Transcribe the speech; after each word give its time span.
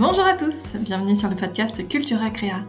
Bonjour 0.00 0.24
à 0.24 0.32
tous, 0.32 0.76
bienvenue 0.80 1.14
sur 1.14 1.28
le 1.28 1.36
podcast 1.36 1.86
Cultura 1.86 2.30
Créa. 2.30 2.64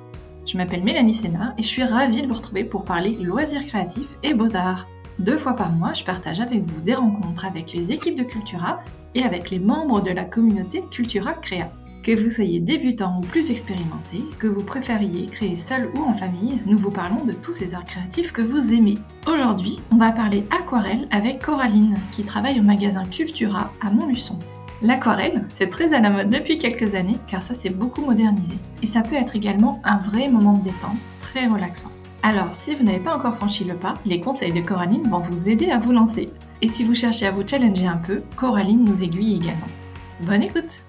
Je 0.46 0.58
m'appelle 0.58 0.84
Mélanie 0.84 1.14
Sena 1.14 1.56
et 1.58 1.64
je 1.64 1.68
suis 1.70 1.86
ravie 1.86 2.22
de 2.22 2.28
vous 2.28 2.34
retrouver 2.34 2.66
pour 2.66 2.84
parler 2.84 3.12
loisirs 3.12 3.66
créatifs 3.66 4.18
et 4.22 4.34
beaux-arts. 4.34 4.86
Deux 5.18 5.38
fois 5.38 5.54
par 5.54 5.72
mois, 5.72 5.94
je 5.94 6.04
partage 6.04 6.42
avec 6.42 6.62
vous 6.62 6.82
des 6.82 6.94
rencontres 6.94 7.46
avec 7.46 7.72
les 7.72 7.94
équipes 7.94 8.18
de 8.18 8.24
Cultura 8.24 8.82
et 9.16 9.24
avec 9.24 9.50
les 9.50 9.60
membres 9.60 10.02
de 10.02 10.12
la 10.12 10.26
communauté 10.26 10.84
Cultura 10.92 11.32
Créa. 11.32 11.72
Que 12.04 12.22
vous 12.22 12.30
soyez 12.30 12.60
débutant 12.60 13.18
ou 13.18 13.22
plus 13.22 13.50
expérimenté, 13.50 14.26
que 14.38 14.48
vous 14.48 14.64
préfériez 14.64 15.28
créer 15.28 15.56
seul 15.56 15.90
ou 15.96 16.02
en 16.02 16.14
famille, 16.14 16.60
nous 16.66 16.78
vous 16.78 16.92
parlons 16.92 17.24
de 17.24 17.32
tous 17.32 17.54
ces 17.54 17.74
arts 17.74 17.86
créatifs 17.86 18.34
que 18.34 18.42
vous 18.42 18.74
aimez. 18.74 18.98
Aujourd'hui, 19.26 19.82
on 19.94 19.96
va 19.96 20.12
parler 20.12 20.44
aquarelle 20.52 21.08
avec 21.12 21.42
Coraline, 21.42 21.98
qui 22.12 22.26
travaille 22.26 22.60
au 22.60 22.64
magasin 22.64 23.06
Cultura 23.06 23.72
à 23.80 23.90
Montluçon. 23.90 24.38
L'aquarelle, 24.84 25.46
c'est 25.48 25.70
très 25.70 25.94
à 25.94 26.00
la 26.00 26.10
mode 26.10 26.30
depuis 26.30 26.58
quelques 26.58 26.96
années 26.96 27.18
car 27.28 27.44
ça 27.44 27.54
s'est 27.54 27.70
beaucoup 27.70 28.02
modernisé. 28.02 28.56
Et 28.82 28.88
ça 28.88 29.02
peut 29.02 29.16
être 29.16 29.36
également 29.36 29.80
un 29.84 30.00
vrai 30.00 30.28
moment 30.28 30.54
de 30.54 30.64
détente, 30.64 31.06
très 31.20 31.46
relaxant. 31.46 31.92
Alors, 32.24 32.54
si 32.54 32.74
vous 32.74 32.84
n'avez 32.84 33.00
pas 33.00 33.16
encore 33.16 33.36
franchi 33.36 33.64
le 33.64 33.76
pas, 33.76 33.94
les 34.06 34.20
conseils 34.20 34.54
de 34.54 34.62
Coraline 34.62 35.08
vont 35.08 35.20
vous 35.20 35.50
aider 35.50 35.70
à 35.70 35.78
vous 35.78 35.92
lancer. 35.92 36.30
Et 36.64 36.68
si 36.68 36.84
vous 36.84 36.96
cherchez 36.96 37.28
à 37.28 37.32
vous 37.32 37.48
challenger 37.48 37.86
un 37.86 37.98
peu, 37.98 38.22
Coraline 38.36 38.84
nous 38.84 39.04
aiguille 39.04 39.36
également. 39.36 39.68
Bonne 40.22 40.44
écoute 40.44 40.82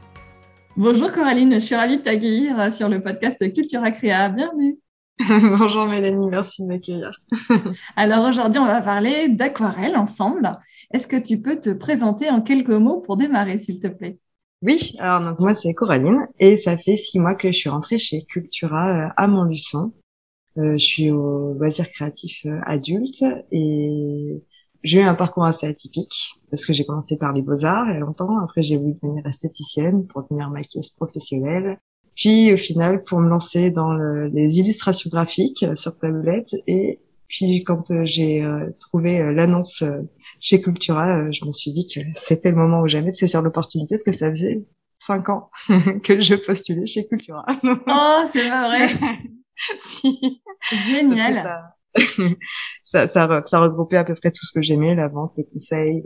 Bonjour 0.74 1.12
Coraline, 1.12 1.52
je 1.52 1.58
suis 1.58 1.74
ravie 1.74 1.98
de 1.98 2.02
t'accueillir 2.02 2.72
sur 2.72 2.88
le 2.88 3.02
podcast 3.02 3.52
Cultura 3.52 3.90
Créa. 3.90 4.30
Bienvenue 4.30 4.81
Bonjour 5.58 5.86
Mélanie, 5.86 6.30
merci 6.30 6.62
de 6.62 6.68
m'accueillir. 6.68 7.12
Alors 7.96 8.26
aujourd'hui, 8.26 8.58
on 8.58 8.66
va 8.66 8.80
parler 8.80 9.28
d'aquarelle 9.28 9.96
ensemble. 9.96 10.52
Est-ce 10.92 11.06
que 11.06 11.20
tu 11.20 11.40
peux 11.40 11.60
te 11.60 11.70
présenter 11.70 12.30
en 12.30 12.40
quelques 12.40 12.70
mots 12.70 13.00
pour 13.00 13.16
démarrer, 13.16 13.58
s'il 13.58 13.78
te 13.78 13.88
plaît? 13.88 14.16
Oui, 14.62 14.94
alors 15.00 15.28
donc 15.28 15.40
moi 15.40 15.54
c'est 15.54 15.74
Coraline 15.74 16.28
et 16.38 16.56
ça 16.56 16.76
fait 16.76 16.94
six 16.94 17.18
mois 17.18 17.34
que 17.34 17.50
je 17.50 17.58
suis 17.58 17.68
rentrée 17.68 17.98
chez 17.98 18.24
Cultura 18.24 19.06
euh, 19.06 19.08
à 19.16 19.26
Montluçon. 19.26 19.92
Euh, 20.56 20.74
je 20.74 20.84
suis 20.84 21.10
au 21.10 21.54
loisir 21.54 21.90
créatif 21.90 22.46
euh, 22.46 22.60
adulte 22.64 23.24
et 23.50 24.40
j'ai 24.84 25.00
eu 25.00 25.02
un 25.02 25.16
parcours 25.16 25.44
assez 25.44 25.66
atypique 25.66 26.38
parce 26.50 26.64
que 26.64 26.72
j'ai 26.72 26.84
commencé 26.84 27.16
par 27.16 27.32
les 27.32 27.42
beaux-arts 27.42 27.86
il 27.88 27.94
y 27.94 27.96
a 27.96 28.00
longtemps. 28.00 28.38
Après, 28.38 28.62
j'ai 28.62 28.76
voulu 28.76 28.94
devenir 29.02 29.26
esthéticienne 29.26 30.06
pour 30.06 30.22
devenir 30.22 30.48
maquilleuse 30.50 30.90
professionnelle. 30.90 31.80
Puis, 32.14 32.52
au 32.52 32.56
final, 32.56 33.02
pour 33.04 33.20
me 33.20 33.28
lancer 33.28 33.70
dans 33.70 33.92
les 33.92 34.58
illustrations 34.58 35.10
graphiques 35.10 35.64
sur 35.74 35.98
tablette. 35.98 36.54
Et 36.66 36.98
puis, 37.32 37.64
quand 37.64 37.90
euh, 37.90 38.04
j'ai 38.04 38.44
euh, 38.44 38.68
trouvé 38.78 39.18
euh, 39.18 39.32
l'annonce 39.32 39.82
chez 40.38 40.60
Cultura, 40.60 41.30
je 41.30 41.46
me 41.46 41.52
suis 41.52 41.70
dit 41.72 41.86
que 41.86 42.00
c'était 42.14 42.50
le 42.50 42.56
moment 42.56 42.82
ou 42.82 42.88
jamais 42.88 43.10
de 43.10 43.16
saisir 43.16 43.40
l'opportunité 43.40 43.94
parce 43.94 44.02
que 44.02 44.12
ça 44.12 44.28
faisait 44.28 44.62
cinq 44.98 45.30
ans 45.30 45.48
que 46.04 46.20
je 46.20 46.34
postulais 46.34 46.86
chez 46.86 47.06
Cultura. 47.06 47.46
oh, 47.64 48.24
c'est 48.30 48.46
pas 48.50 48.68
vrai. 48.68 48.98
si. 49.78 50.42
Génial. 50.72 51.72
ça, 52.82 53.06
ça, 53.06 53.42
ça, 53.46 53.60
regroupait 53.60 53.96
à 53.96 54.04
peu 54.04 54.14
près 54.14 54.30
tout 54.30 54.44
ce 54.44 54.52
que 54.52 54.60
j'aimais, 54.60 54.94
la 54.94 55.08
vente, 55.08 55.32
le 55.38 55.44
conseil, 55.44 56.02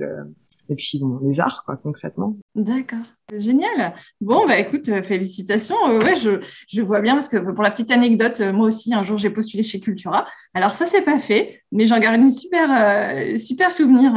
et 0.68 0.74
puis 0.76 1.00
bon, 1.00 1.18
les 1.24 1.40
arts, 1.40 1.64
quoi, 1.66 1.76
concrètement. 1.76 2.36
D'accord. 2.56 3.04
Génial. 3.34 3.92
Bon, 4.20 4.46
bah 4.46 4.56
écoute, 4.56 4.88
euh, 4.88 5.02
félicitations. 5.02 5.74
Euh, 5.88 5.98
ouais, 5.98 6.14
je, 6.14 6.38
je 6.68 6.80
vois 6.80 7.00
bien 7.00 7.14
parce 7.14 7.28
que 7.28 7.38
pour 7.38 7.64
la 7.64 7.72
petite 7.72 7.90
anecdote, 7.90 8.40
euh, 8.40 8.52
moi 8.52 8.68
aussi, 8.68 8.94
un 8.94 9.02
jour, 9.02 9.18
j'ai 9.18 9.30
postulé 9.30 9.64
chez 9.64 9.80
Cultura. 9.80 10.28
Alors 10.54 10.70
ça, 10.70 10.86
c'est 10.86 11.02
pas 11.02 11.18
fait, 11.18 11.64
mais 11.72 11.86
j'en 11.86 11.98
garde 11.98 12.20
une 12.20 12.30
super, 12.30 12.68
super 13.36 13.72
souvenir 13.72 14.12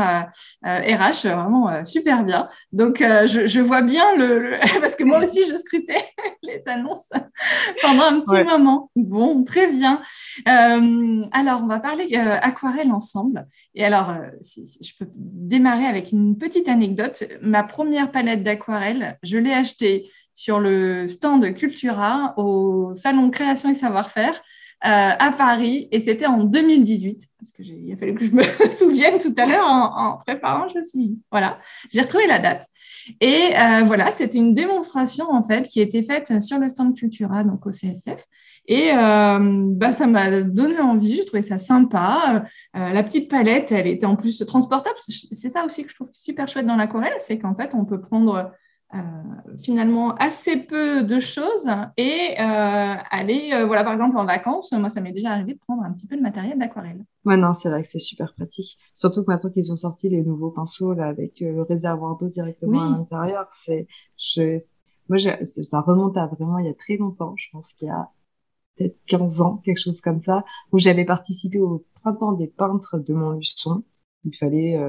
RH, 0.64 1.26
vraiment 1.26 1.84
super 1.86 2.24
bien. 2.24 2.50
Donc, 2.72 3.00
je, 3.00 3.48
je 3.48 3.60
vois 3.60 3.82
bien 3.82 4.16
le, 4.16 4.60
parce 4.80 4.96
que 4.96 5.04
moi 5.04 5.20
aussi, 5.20 5.42
je 5.50 5.58
scrutais 5.58 6.06
les 6.44 6.62
annonces 6.68 7.10
pendant 7.82 8.04
un 8.04 8.20
petit 8.22 8.44
moment. 8.44 8.92
Bon, 8.96 9.44
très 9.44 9.68
bien. 9.68 10.04
alors, 10.46 11.62
on 11.64 11.68
va 11.68 11.80
parler 11.80 12.16
aquarelle 12.16 12.92
ensemble. 12.92 13.48
Et 13.74 13.84
alors, 13.84 14.14
si 14.40 14.78
je 14.82 14.94
peux 15.00 15.10
démarrer 15.16 15.86
avec 15.86 16.12
une 16.12 16.38
petite 16.38 16.70
anecdote. 16.70 17.24
Ma 17.42 17.64
première 17.64 18.12
palette 18.12 18.29
d'aquarelle. 18.38 19.18
Je 19.24 19.38
l'ai 19.38 19.54
acheté 19.54 20.10
sur 20.34 20.60
le 20.60 21.08
stand 21.08 21.54
Cultura 21.54 22.34
au 22.38 22.94
salon 22.94 23.30
Création 23.30 23.70
et 23.70 23.74
Savoir-faire 23.74 24.42
à 24.82 25.32
Paris 25.38 25.88
et 25.92 26.00
c'était 26.00 26.26
en 26.26 26.44
2018 26.44 27.28
parce 27.38 27.52
que 27.52 27.64
il 27.64 27.92
a 27.94 27.98
fallu 27.98 28.16
que 28.16 28.26
je 28.26 28.32
me 28.32 28.44
souvienne 28.72 29.18
tout 29.18 29.34
à 29.38 29.46
l'heure 29.46 29.66
en, 29.66 30.18
préparant 30.18 30.68
je 30.68 30.82
suis 30.84 31.18
voilà 31.32 31.60
j'ai 31.92 32.02
retrouvé 32.02 32.28
la 32.28 32.40
date. 32.40 32.66
Et 33.20 33.54
euh, 33.56 33.84
voilà 33.84 34.12
c'était 34.12 34.38
une 34.38 34.54
démonstration 34.54 35.26
en 35.30 35.44
fait 35.44 35.68
qui 35.68 35.82
été 35.82 36.04
faite 36.04 36.42
sur 36.42 36.60
le 36.60 36.70
stand 36.70 36.96
Cultura 36.96 37.44
donc 37.44 37.66
au 37.66 37.72
CSF 37.72 38.26
et 38.68 38.92
euh, 38.92 39.64
bah, 39.66 39.92
ça 39.92 40.08
m'a 40.08 40.42
donné 40.42 40.80
envie 40.80 41.18
je 41.18 41.24
trouvais 41.24 41.42
ça 41.42 41.58
sympa. 41.58 42.46
La 42.74 43.04
petite 43.04 43.30
palette 43.30 43.72
elle 43.72 43.88
était 43.88 44.06
en 44.06 44.16
plus 44.16 44.38
transportable. 44.46 44.96
C'est 44.98 45.50
ça 45.50 45.66
aussi 45.66 45.84
que 45.84 45.90
je 45.90 45.96
trouve 45.96 46.10
super 46.12 46.48
chouette 46.48 46.68
dans 46.68 46.76
l'aquarelle 46.76 47.16
c'est 47.18 47.40
qu'en 47.40 47.56
fait 47.56 47.72
on 47.74 47.86
peut 47.86 48.00
prendre 48.00 48.36
euh, 48.36 48.44
finalement 49.58 50.16
assez 50.16 50.58
peu 50.58 51.04
de 51.04 51.20
choses 51.20 51.70
et 51.98 52.36
euh, 52.40 52.96
aller, 53.12 53.52
euh, 53.54 53.66
voilà, 53.66 53.84
par 53.84 53.94
exemple 53.94 54.18
en 54.18 54.26
vacances, 54.26 54.72
moi 54.72 54.90
ça 54.90 55.02
m'est 55.02 55.12
déjà 55.12 55.32
arrivé 55.32 55.54
de 55.54 55.60
prendre 55.60 55.84
un 55.84 55.92
petit 55.92 56.08
peu 56.08 56.18
de 56.18 56.22
matériel 56.22 56.58
d'aquarelle. 56.58 57.04
Ouais, 57.26 57.38
non, 57.38 57.54
c'est 57.54 57.70
vrai 57.70 57.84
que 57.84 57.88
c'est 57.88 58.00
super 58.00 58.34
pratique. 58.34 58.78
Surtout 58.96 59.24
que 59.24 59.32
maintenant 59.32 59.52
qu'ils 59.52 59.72
ont 59.72 59.76
sorti 59.76 60.10
les 60.10 60.24
nouveaux 60.24 60.52
pinceaux 60.52 60.94
là 60.94 61.08
avec 61.08 61.40
le 61.40 61.62
réservoir 61.62 62.18
d'eau 62.18 62.30
directement 62.30 62.82
à 62.82 62.98
l'intérieur, 62.98 63.48
c'est, 63.52 63.88
je, 64.18 64.60
moi, 65.08 65.18
ça 65.20 65.82
remonte 65.82 66.18
à 66.18 66.26
vraiment 66.28 66.58
il 66.60 66.66
y 66.66 66.70
a 66.70 66.74
très 66.74 66.98
longtemps. 66.98 67.36
Je 67.38 67.48
pense 67.52 67.74
qu'il 67.74 67.88
y 67.88 67.92
a 67.92 68.10
peut-être 68.78 68.98
15 69.06 69.42
ans, 69.42 69.58
quelque 69.58 69.82
chose 69.82 70.02
comme 70.02 70.22
ça, 70.22 70.44
où 70.72 70.80
j'avais 70.80 71.06
participé 71.06 71.60
au 71.60 71.86
printemps 72.02 72.32
des 72.32 72.48
peintres 72.48 72.98
de 72.98 73.14
Montluçon. 73.14 73.84
Il 74.26 74.36
fallait, 74.36 74.80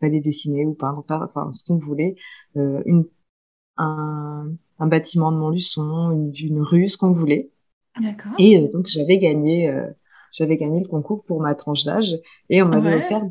fallait 0.00 0.20
dessiner 0.20 0.64
ou 0.64 0.74
peindre, 0.74 1.04
enfin 1.08 1.52
ce 1.52 1.62
qu'on 1.64 1.78
voulait, 1.78 2.16
une 2.54 3.04
un, 3.76 4.48
un 4.78 4.86
bâtiment 4.86 5.32
de 5.32 5.36
Montluçon, 5.36 6.10
une, 6.12 6.32
une 6.36 6.60
rue, 6.60 6.88
ce 6.88 6.96
qu'on 6.96 7.10
voulait. 7.10 7.50
D'accord. 8.00 8.32
Et 8.38 8.58
euh, 8.58 8.68
donc 8.72 8.86
j'avais 8.88 9.18
gagné, 9.18 9.68
euh, 9.68 9.88
j'avais 10.32 10.56
gagné 10.56 10.80
le 10.80 10.88
concours 10.88 11.24
pour 11.24 11.40
ma 11.40 11.54
tranche 11.54 11.84
d'âge 11.84 12.14
et 12.50 12.62
on 12.62 12.68
m'avait 12.68 12.96
offert 12.96 13.22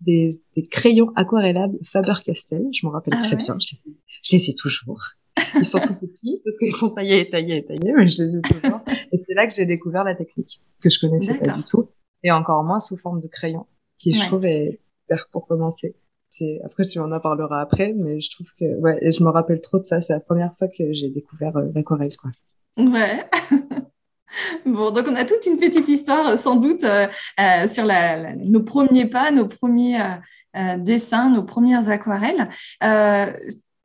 des, 0.00 0.40
des, 0.54 0.66
crayons 0.66 1.12
aquarellables 1.16 1.78
Faber-Castell. 1.92 2.66
Je 2.72 2.86
me 2.86 2.92
rappelle 2.92 3.14
ah 3.16 3.22
très 3.24 3.36
bien. 3.36 3.56
Je, 3.58 3.74
je, 4.22 4.36
les 4.36 4.50
ai 4.50 4.54
toujours. 4.54 5.02
Ils 5.56 5.64
sont 5.64 5.80
tout 5.80 5.94
petits 5.94 6.40
parce 6.44 6.56
qu'ils 6.56 6.72
sont 6.72 6.90
taillés 6.90 7.20
et 7.20 7.30
taillés 7.30 7.58
et 7.58 7.64
taillés, 7.64 7.92
mais 7.92 8.06
je 8.08 8.22
les 8.22 8.36
ai 8.38 8.40
toujours. 8.42 8.80
et 8.88 9.18
c'est 9.18 9.34
là 9.34 9.46
que 9.46 9.54
j'ai 9.54 9.66
découvert 9.66 10.04
la 10.04 10.14
technique 10.14 10.60
que 10.80 10.88
je 10.88 11.00
connaissais 11.00 11.38
pas 11.38 11.56
du 11.56 11.64
tout 11.64 11.88
et 12.22 12.30
encore 12.30 12.62
moins 12.64 12.80
sous 12.80 12.96
forme 12.96 13.20
de 13.20 13.28
crayon, 13.28 13.66
qui 13.98 14.12
je 14.12 14.24
trouve 14.26 14.44
est 14.44 14.80
super 15.02 15.28
pour 15.30 15.46
commencer 15.46 15.96
après 16.64 16.84
tu 16.84 16.98
en 16.98 17.18
parleras 17.20 17.60
après 17.60 17.94
mais 17.96 18.20
je 18.20 18.30
trouve 18.30 18.46
que 18.58 18.78
ouais 18.80 19.10
je 19.10 19.22
me 19.22 19.30
rappelle 19.30 19.60
trop 19.60 19.78
de 19.78 19.84
ça. 19.84 20.00
C'est 20.02 20.12
la 20.12 20.20
première 20.20 20.54
fois 20.58 20.68
que 20.68 20.92
j'ai 20.92 21.08
découvert 21.08 21.56
euh, 21.56 21.66
l'aquarelle 21.74 22.16
quoi. 22.16 22.30
Ouais. 22.76 23.24
Bon, 24.66 24.90
donc 24.90 25.06
on 25.08 25.14
a 25.14 25.24
toute 25.24 25.46
une 25.46 25.56
petite 25.56 25.88
histoire 25.88 26.36
sans 26.36 26.56
doute 26.56 26.82
euh, 26.82 27.06
euh, 27.40 27.68
sur 27.68 27.84
la, 27.84 28.34
nos 28.34 28.60
premiers 28.60 29.06
pas, 29.06 29.30
nos 29.30 29.46
premiers 29.46 29.98
dessins, 30.78 31.30
nos 31.30 31.44
premières 31.44 31.88
aquarelles. 31.88 32.44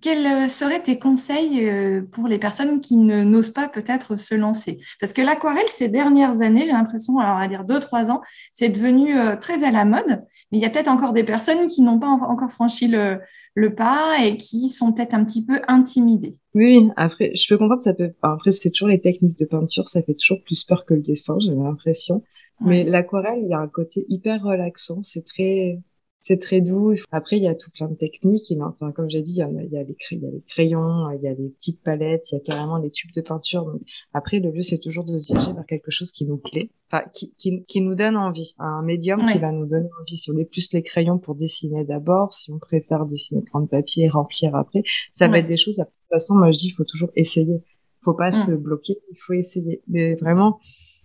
Quels 0.01 0.25
euh, 0.25 0.47
seraient 0.47 0.81
tes 0.81 0.97
conseils 0.97 1.69
euh, 1.69 2.01
pour 2.01 2.27
les 2.27 2.39
personnes 2.39 2.81
qui 2.81 2.95
ne 2.97 3.23
n'osent 3.23 3.51
pas 3.51 3.67
peut-être 3.67 4.17
se 4.17 4.33
lancer? 4.33 4.79
Parce 4.99 5.13
que 5.13 5.21
l'aquarelle, 5.21 5.67
ces 5.67 5.89
dernières 5.89 6.41
années, 6.41 6.65
j'ai 6.65 6.71
l'impression, 6.71 7.19
alors 7.19 7.35
on 7.35 7.39
va 7.39 7.47
dire 7.47 7.65
deux, 7.65 7.79
trois 7.79 8.09
ans, 8.09 8.21
c'est 8.51 8.69
devenu 8.69 9.15
euh, 9.15 9.35
très 9.35 9.63
à 9.63 9.69
la 9.69 9.85
mode, 9.85 10.23
mais 10.51 10.57
il 10.57 10.59
y 10.59 10.65
a 10.65 10.69
peut-être 10.69 10.87
encore 10.87 11.13
des 11.13 11.23
personnes 11.23 11.67
qui 11.67 11.83
n'ont 11.83 11.99
pas 11.99 12.07
encore 12.07 12.51
franchi 12.51 12.87
le, 12.87 13.19
le 13.53 13.75
pas 13.75 14.15
et 14.23 14.37
qui 14.37 14.69
sont 14.69 14.91
peut-être 14.91 15.13
un 15.13 15.23
petit 15.23 15.45
peu 15.45 15.61
intimidées. 15.67 16.37
Oui, 16.55 16.89
après, 16.97 17.31
je 17.35 17.47
peux 17.47 17.57
comprendre 17.59 17.79
que 17.79 17.83
ça 17.83 17.93
peut. 17.93 18.11
Après, 18.23 18.51
c'est 18.51 18.71
toujours 18.71 18.87
les 18.87 19.01
techniques 19.01 19.37
de 19.37 19.45
peinture, 19.45 19.87
ça 19.87 20.01
fait 20.01 20.15
toujours 20.15 20.43
plus 20.43 20.63
peur 20.63 20.85
que 20.85 20.95
le 20.95 21.01
dessin, 21.01 21.37
j'ai 21.39 21.51
l'impression. 21.51 22.23
Mais 22.63 22.83
l'aquarelle, 22.83 23.39
il 23.41 23.49
y 23.49 23.53
a 23.53 23.59
un 23.59 23.67
côté 23.67 24.05
hyper 24.07 24.43
relaxant, 24.43 25.01
c'est 25.01 25.25
très 25.25 25.79
c'est 26.21 26.39
très 26.39 26.61
doux. 26.61 26.93
Après, 27.11 27.37
il 27.37 27.43
y 27.43 27.47
a 27.47 27.55
tout 27.55 27.71
plein 27.71 27.87
de 27.87 27.95
techniques. 27.95 28.53
enfin, 28.61 28.91
comme 28.91 29.09
j'ai 29.09 29.21
dit, 29.21 29.31
il 29.31 29.37
y, 29.37 29.41
a, 29.41 29.49
il, 29.49 29.71
y 29.71 29.77
a 29.77 29.83
les 29.83 29.95
il 30.11 30.19
y 30.19 30.27
a 30.27 30.29
les 30.29 30.43
crayons, 30.47 31.09
il 31.11 31.21
y 31.21 31.27
a 31.27 31.33
les 31.33 31.49
petites 31.49 31.81
palettes, 31.81 32.31
il 32.31 32.35
y 32.35 32.37
a 32.37 32.41
carrément 32.41 32.77
les 32.77 32.91
tubes 32.91 33.11
de 33.15 33.21
peinture. 33.21 33.65
Donc, 33.65 33.81
après, 34.13 34.39
le 34.39 34.51
lieu, 34.51 34.61
c'est 34.61 34.77
toujours 34.77 35.03
de 35.03 35.17
se 35.17 35.33
diriger 35.33 35.53
vers 35.53 35.65
quelque 35.65 35.89
chose 35.89 36.11
qui 36.11 36.25
nous 36.25 36.37
plaît, 36.37 36.69
enfin, 36.91 37.03
qui, 37.13 37.33
qui, 37.37 37.65
qui 37.65 37.81
nous 37.81 37.95
donne 37.95 38.17
envie. 38.17 38.53
Un 38.59 38.83
médium 38.83 39.25
qui 39.25 39.39
va 39.39 39.51
nous 39.51 39.65
donner 39.65 39.89
envie. 39.99 40.17
Si 40.17 40.29
on 40.29 40.37
est 40.37 40.45
plus 40.45 40.71
les 40.73 40.83
crayons 40.83 41.17
pour 41.17 41.33
dessiner 41.33 41.85
d'abord, 41.85 42.33
si 42.33 42.51
on 42.51 42.59
préfère 42.59 43.05
dessiner, 43.05 43.41
prendre 43.41 43.67
papier 43.67 44.05
et 44.05 44.09
remplir 44.09 44.55
après, 44.55 44.83
ça 45.13 45.27
va 45.27 45.39
être 45.39 45.47
des 45.47 45.57
choses. 45.57 45.77
De 45.77 45.83
toute 45.83 45.93
façon, 46.09 46.35
moi, 46.35 46.51
je 46.51 46.57
dis, 46.57 46.67
il 46.67 46.73
faut 46.73 46.85
toujours 46.85 47.09
essayer. 47.15 47.63
Faut 48.03 48.13
pas 48.13 48.31
se 48.31 48.51
bloquer, 48.51 48.97
il 49.11 49.17
faut 49.17 49.33
essayer. 49.33 49.81
Mais 49.87 50.15
vraiment, 50.15 50.59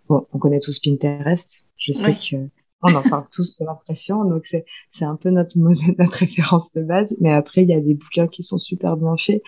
bon, 0.08 0.26
on 0.32 0.38
connaît 0.38 0.60
tous 0.60 0.78
Pinterest. 0.78 1.64
Je 1.78 1.92
sais 1.92 2.14
que 2.14 2.48
on 2.82 2.94
en 2.94 3.02
parle 3.02 3.25
tous 3.32 3.58
de 3.58 3.64
l'impression, 3.64 4.25
donc 4.25 4.46
c'est 4.46 4.64
c'est 4.93 5.05
un 5.05 5.17
peu 5.17 5.31
notre 5.31 5.56
notre 5.99 6.17
référence 6.17 6.73
de 6.73 6.82
base. 6.82 7.14
Mais 7.20 7.32
après, 7.32 7.62
il 7.62 7.70
y 7.70 7.75
a 7.75 7.81
des 7.81 7.94
bouquins 7.94 8.26
qui 8.26 8.43
sont 8.43 8.58
super 8.58 8.96
bien 8.96 9.17
faits. 9.17 9.43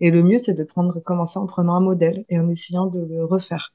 Et 0.00 0.10
le 0.10 0.22
mieux, 0.22 0.38
c'est 0.38 0.54
de 0.54 0.62
prendre, 0.64 1.00
commencer 1.00 1.38
en 1.38 1.46
prenant 1.46 1.74
un 1.74 1.80
modèle 1.80 2.24
et 2.28 2.38
en 2.38 2.48
essayant 2.48 2.86
de 2.86 3.00
le 3.00 3.24
refaire. 3.24 3.72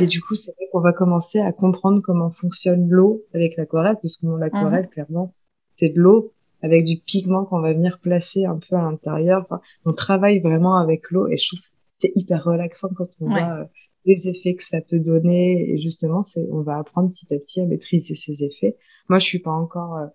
Et 0.00 0.06
du 0.06 0.20
coup, 0.20 0.34
c'est 0.34 0.50
vrai 0.56 0.66
qu'on 0.72 0.80
va 0.80 0.92
commencer 0.92 1.38
à 1.38 1.52
comprendre 1.52 2.02
comment 2.02 2.30
fonctionne 2.30 2.88
l'eau 2.88 3.22
avec 3.32 3.56
l'aquarelle, 3.56 3.96
puisque 4.00 4.24
l'aquarelle, 4.24 4.84
mhm. 4.84 4.90
clairement, 4.90 5.34
c'est 5.78 5.90
de 5.90 6.00
l'eau 6.00 6.32
avec 6.62 6.84
du 6.84 6.98
pigment 6.98 7.44
qu'on 7.44 7.60
va 7.60 7.72
venir 7.72 8.00
placer 8.00 8.44
un 8.44 8.58
peu 8.58 8.74
à 8.74 8.82
l'intérieur. 8.82 9.42
Enfin, 9.42 9.60
on 9.84 9.92
travaille 9.92 10.40
vraiment 10.40 10.76
avec 10.76 11.10
l'eau 11.10 11.28
et 11.28 11.36
je 11.36 11.48
trouve 11.48 11.60
que 11.60 11.66
c'est 11.98 12.12
hyper 12.16 12.42
relaxant 12.44 12.88
quand 12.96 13.08
on 13.20 13.28
voit 13.28 13.60
euh, 13.60 13.64
les 14.06 14.28
effets 14.28 14.54
que 14.54 14.64
ça 14.64 14.80
peut 14.80 15.00
donner. 15.00 15.70
Et 15.70 15.78
justement, 15.78 16.22
c'est, 16.22 16.46
on 16.50 16.62
va 16.62 16.78
apprendre 16.78 17.10
petit 17.10 17.32
à 17.34 17.38
petit 17.38 17.60
à 17.60 17.66
maîtriser 17.66 18.14
ces 18.14 18.44
effets. 18.44 18.76
Moi, 19.08 19.18
je 19.18 19.26
suis 19.26 19.40
pas 19.40 19.50
encore, 19.50 19.96
euh, 19.96 20.06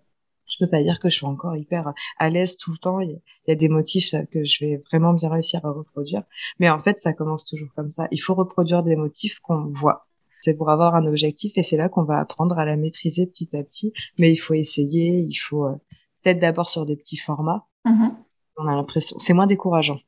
je 0.46 0.56
peux 0.58 0.68
pas 0.68 0.82
dire 0.82 0.98
que 0.98 1.08
je 1.08 1.16
suis 1.16 1.26
encore 1.26 1.56
hyper 1.56 1.92
à 2.18 2.30
l'aise 2.30 2.56
tout 2.56 2.72
le 2.72 2.78
temps. 2.78 3.00
Il 3.00 3.20
y, 3.46 3.52
a 3.52 3.54
des 3.54 3.68
motifs 3.68 4.10
que 4.30 4.44
je 4.44 4.64
vais 4.64 4.82
vraiment 4.90 5.12
bien 5.12 5.28
réussir 5.28 5.64
à 5.64 5.70
reproduire. 5.70 6.22
Mais 6.58 6.68
en 6.70 6.78
fait, 6.78 6.98
ça 6.98 7.12
commence 7.12 7.44
toujours 7.44 7.68
comme 7.76 7.90
ça. 7.90 8.08
Il 8.10 8.18
faut 8.18 8.34
reproduire 8.34 8.82
des 8.82 8.96
motifs 8.96 9.38
qu'on 9.40 9.66
voit. 9.66 10.08
C'est 10.40 10.54
pour 10.54 10.70
avoir 10.70 10.96
un 10.96 11.06
objectif 11.06 11.52
et 11.56 11.62
c'est 11.62 11.76
là 11.76 11.88
qu'on 11.88 12.02
va 12.02 12.18
apprendre 12.18 12.58
à 12.58 12.64
la 12.64 12.76
maîtriser 12.76 13.26
petit 13.26 13.56
à 13.56 13.62
petit. 13.62 13.92
Mais 14.18 14.32
il 14.32 14.38
faut 14.38 14.54
essayer, 14.54 15.20
il 15.20 15.34
faut 15.34 15.66
euh, 15.66 15.76
peut-être 16.22 16.40
d'abord 16.40 16.68
sur 16.68 16.84
des 16.84 16.96
petits 16.96 17.16
formats. 17.16 17.68
Mm-hmm. 17.86 18.14
On 18.56 18.66
a 18.66 18.74
l'impression, 18.74 19.18
c'est 19.20 19.34
moins 19.34 19.46
décourageant. 19.46 20.00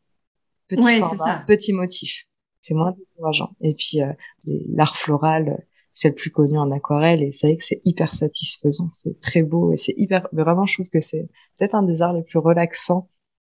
Petit 0.69 1.01
format, 1.01 1.45
petit 1.47 1.73
motif. 1.73 2.27
C'est 2.65 2.73
moins 2.73 2.93
décourageant. 2.93 3.51
Et 3.61 3.75
puis 3.75 4.01
euh, 4.01 4.13
l'art 4.47 4.97
floral, 4.97 5.63
c'est 5.93 6.09
le 6.09 6.15
plus 6.15 6.31
connu 6.31 6.59
en 6.59 6.71
aquarelle 6.71 7.23
et 7.23 7.31
c'est 7.31 7.47
vrai 7.47 7.57
que 7.59 7.65
c'est 7.65 7.83
hyper 7.85 8.15
satisfaisant. 8.15 8.89
C'est 8.95 9.21
très 9.21 9.43
beau 9.43 9.71
et 9.71 9.77
c'est 9.77 9.93
hyper. 9.99 10.27
Vraiment, 10.33 10.65
je 10.65 10.75
trouve 10.75 10.89
que 10.89 11.03
c'est 11.03 11.29
peut-être 11.59 11.75
un 11.75 11.83
des 11.83 12.01
arts 12.01 12.15
les 12.15 12.23
plus 12.23 12.39
relaxants 12.39 13.11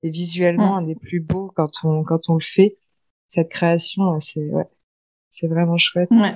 et 0.02 0.10
visuellement 0.10 0.74
mm. 0.74 0.78
un 0.78 0.82
des 0.82 0.96
plus 0.96 1.20
beaux 1.20 1.52
quand 1.54 1.70
on 1.84 2.02
quand 2.02 2.28
on 2.28 2.34
le 2.34 2.44
fait. 2.44 2.76
Cette 3.28 3.48
création, 3.48 4.18
c'est 4.18 4.50
ouais, 4.50 4.66
c'est 5.30 5.46
vraiment 5.46 5.78
chouette. 5.78 6.10
Ouais. 6.10 6.32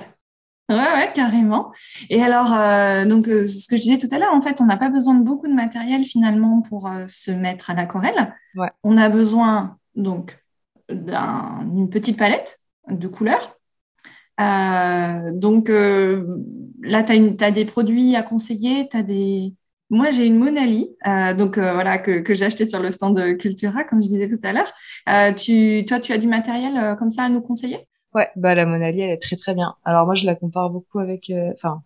Ouais, 0.71 0.77
ouais, 0.77 1.11
carrément. 1.13 1.73
Et 2.09 2.21
alors, 2.23 2.53
euh, 2.53 3.05
donc, 3.05 3.27
euh, 3.27 3.45
ce 3.45 3.67
que 3.67 3.75
je 3.75 3.81
disais 3.81 3.97
tout 3.97 4.13
à 4.15 4.19
l'heure, 4.19 4.33
en 4.33 4.41
fait, 4.41 4.61
on 4.61 4.65
n'a 4.65 4.77
pas 4.77 4.87
besoin 4.87 5.15
de 5.15 5.23
beaucoup 5.23 5.47
de 5.47 5.53
matériel 5.53 6.05
finalement 6.05 6.61
pour 6.61 6.87
euh, 6.87 7.05
se 7.09 7.31
mettre 7.31 7.69
à 7.69 7.73
l'aquarelle. 7.73 8.33
Ouais. 8.55 8.69
On 8.83 8.95
a 8.95 9.09
besoin 9.09 9.77
donc 9.95 10.40
d'une 10.91 11.89
petite 11.89 12.17
palette 12.17 12.59
de 12.89 13.07
couleurs. 13.07 13.57
donc 14.37 15.69
là, 15.69 17.03
tu 17.03 17.43
as, 17.43 17.51
des 17.51 17.65
produits 17.65 18.15
à 18.15 18.23
conseiller, 18.23 18.89
des. 19.05 19.53
Moi, 19.89 20.09
j'ai 20.09 20.25
une 20.25 20.37
Monali, 20.37 20.95
donc 21.37 21.57
voilà, 21.57 21.97
que, 21.97 22.33
j'ai 22.33 22.45
acheté 22.45 22.65
sur 22.65 22.81
le 22.81 22.91
stand 22.91 23.17
de 23.17 23.33
Cultura, 23.33 23.83
comme 23.83 24.01
je 24.03 24.09
disais 24.09 24.27
tout 24.27 24.39
à 24.43 24.53
l'heure. 24.53 25.35
tu, 25.35 25.85
toi, 25.87 25.99
tu 25.99 26.13
as 26.13 26.17
du 26.17 26.27
matériel 26.27 26.95
comme 26.97 27.11
ça 27.11 27.23
à 27.23 27.29
nous 27.29 27.41
conseiller? 27.41 27.87
Ouais, 28.13 28.29
bah 28.35 28.55
la 28.55 28.65
Monali, 28.65 29.01
elle 29.01 29.11
est 29.11 29.21
très 29.21 29.37
très 29.37 29.53
bien. 29.53 29.75
Alors 29.85 30.05
moi, 30.05 30.15
je 30.15 30.25
la 30.25 30.35
compare 30.35 30.69
beaucoup 30.69 30.99
avec, 30.99 31.29
euh, 31.29 31.51
enfin, 31.53 31.81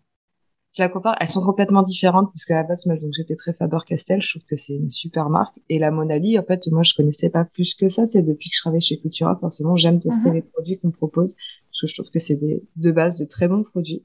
je 0.75 0.83
la 0.83 0.89
compare. 0.89 1.15
Elles 1.19 1.29
sont 1.29 1.43
complètement 1.43 1.83
différentes 1.83 2.31
parce 2.31 2.45
qu'à 2.45 2.55
la 2.55 2.63
base, 2.63 2.85
moi, 2.85 2.97
donc 2.97 3.13
j'étais 3.13 3.35
très 3.35 3.53
Faber-Castell. 3.53 4.21
Je 4.21 4.29
trouve 4.31 4.45
que 4.45 4.55
c'est 4.55 4.73
une 4.73 4.89
super 4.89 5.29
marque. 5.29 5.57
Et 5.69 5.79
la 5.79 5.89
Monali, 5.89 6.37
en 6.37 6.43
fait, 6.43 6.67
moi, 6.71 6.83
je 6.83 6.93
connaissais 6.93 7.29
pas 7.29 7.45
plus 7.45 7.75
que 7.75 7.87
ça. 7.87 8.05
C'est 8.05 8.21
depuis 8.21 8.49
que 8.49 8.55
je 8.55 8.61
travaille 8.61 8.81
chez 8.81 8.97
Cultura, 8.97 9.37
forcément, 9.39 9.75
j'aime 9.77 9.99
tester 9.99 10.29
mhm. 10.29 10.35
les 10.35 10.41
produits 10.41 10.77
qu'on 10.77 10.91
propose 10.91 11.35
parce 11.69 11.81
que 11.81 11.87
je 11.87 11.93
trouve 11.93 12.11
que 12.11 12.19
c'est 12.19 12.35
des 12.35 12.63
de 12.75 12.91
base 12.91 13.17
de 13.17 13.25
très 13.25 13.47
bons 13.47 13.63
produits 13.63 14.03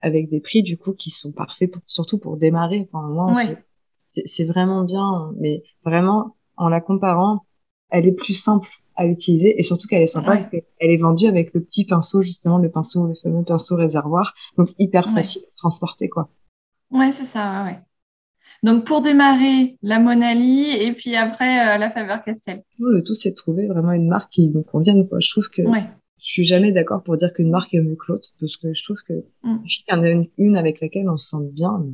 avec 0.00 0.28
des 0.30 0.40
prix 0.40 0.62
du 0.62 0.76
coup 0.76 0.92
qui 0.92 1.10
sont 1.10 1.32
parfaits, 1.32 1.70
pour, 1.70 1.82
surtout 1.86 2.18
pour 2.18 2.36
démarrer. 2.36 2.88
Enfin, 2.92 3.08
moi, 3.08 3.32
c'est 4.24 4.44
vraiment 4.44 4.84
bien, 4.84 5.32
mais 5.38 5.62
vraiment 5.84 6.36
en 6.56 6.68
la 6.68 6.80
comparant, 6.80 7.44
elle 7.90 8.06
est 8.06 8.12
plus 8.12 8.34
simple 8.34 8.68
à 8.96 9.06
utiliser 9.06 9.58
et 9.58 9.62
surtout 9.62 9.86
qu'elle 9.88 10.02
est 10.02 10.06
sympa 10.06 10.32
parce 10.32 10.48
qu'elle 10.48 10.62
est 10.80 10.96
vendue 10.96 11.26
avec 11.26 11.52
le 11.54 11.62
petit 11.62 11.84
pinceau 11.84 12.22
justement 12.22 12.58
le 12.58 12.70
pinceau 12.70 13.06
le 13.06 13.14
fameux 13.14 13.44
pinceau 13.44 13.76
réservoir. 13.76 14.34
Donc 14.58 14.68
hyper 14.78 15.10
facile 15.12 15.42
à 15.42 15.56
transporter 15.56 16.08
quoi. 16.08 16.28
Ouais 16.90 17.12
c'est 17.12 17.24
ça 17.24 17.64
ouais 17.64 17.78
donc 18.62 18.84
pour 18.84 19.00
démarrer 19.00 19.78
la 19.82 19.98
Monali 19.98 20.70
et 20.70 20.92
puis 20.92 21.16
après 21.16 21.74
euh, 21.74 21.78
la 21.78 21.90
Faber 21.90 22.16
Castell 22.24 22.62
le 22.78 23.02
tout 23.02 23.14
c'est 23.14 23.30
de 23.30 23.34
trouver 23.34 23.66
vraiment 23.66 23.92
une 23.92 24.08
marque 24.08 24.30
qui 24.32 24.50
nous 24.50 24.62
convienne 24.62 25.08
quoi 25.08 25.18
je 25.20 25.30
trouve 25.30 25.48
que 25.48 25.62
ouais. 25.62 25.84
je 26.18 26.30
suis 26.30 26.44
jamais 26.44 26.70
d'accord 26.70 27.02
pour 27.02 27.16
dire 27.16 27.32
qu'une 27.32 27.50
marque 27.50 27.74
est 27.74 27.80
mieux 27.80 27.96
que 27.96 28.12
l'autre 28.12 28.28
parce 28.40 28.56
que 28.56 28.72
je 28.72 28.82
trouve 28.84 28.98
que 29.08 29.24
mm. 29.42 29.58
il 29.64 29.84
y 29.88 29.94
en 29.94 30.02
a 30.02 30.26
une, 30.38 30.56
avec 30.56 30.80
laquelle 30.80 31.08
on 31.08 31.16
se 31.16 31.30
sent 31.30 31.44
bien 31.52 31.84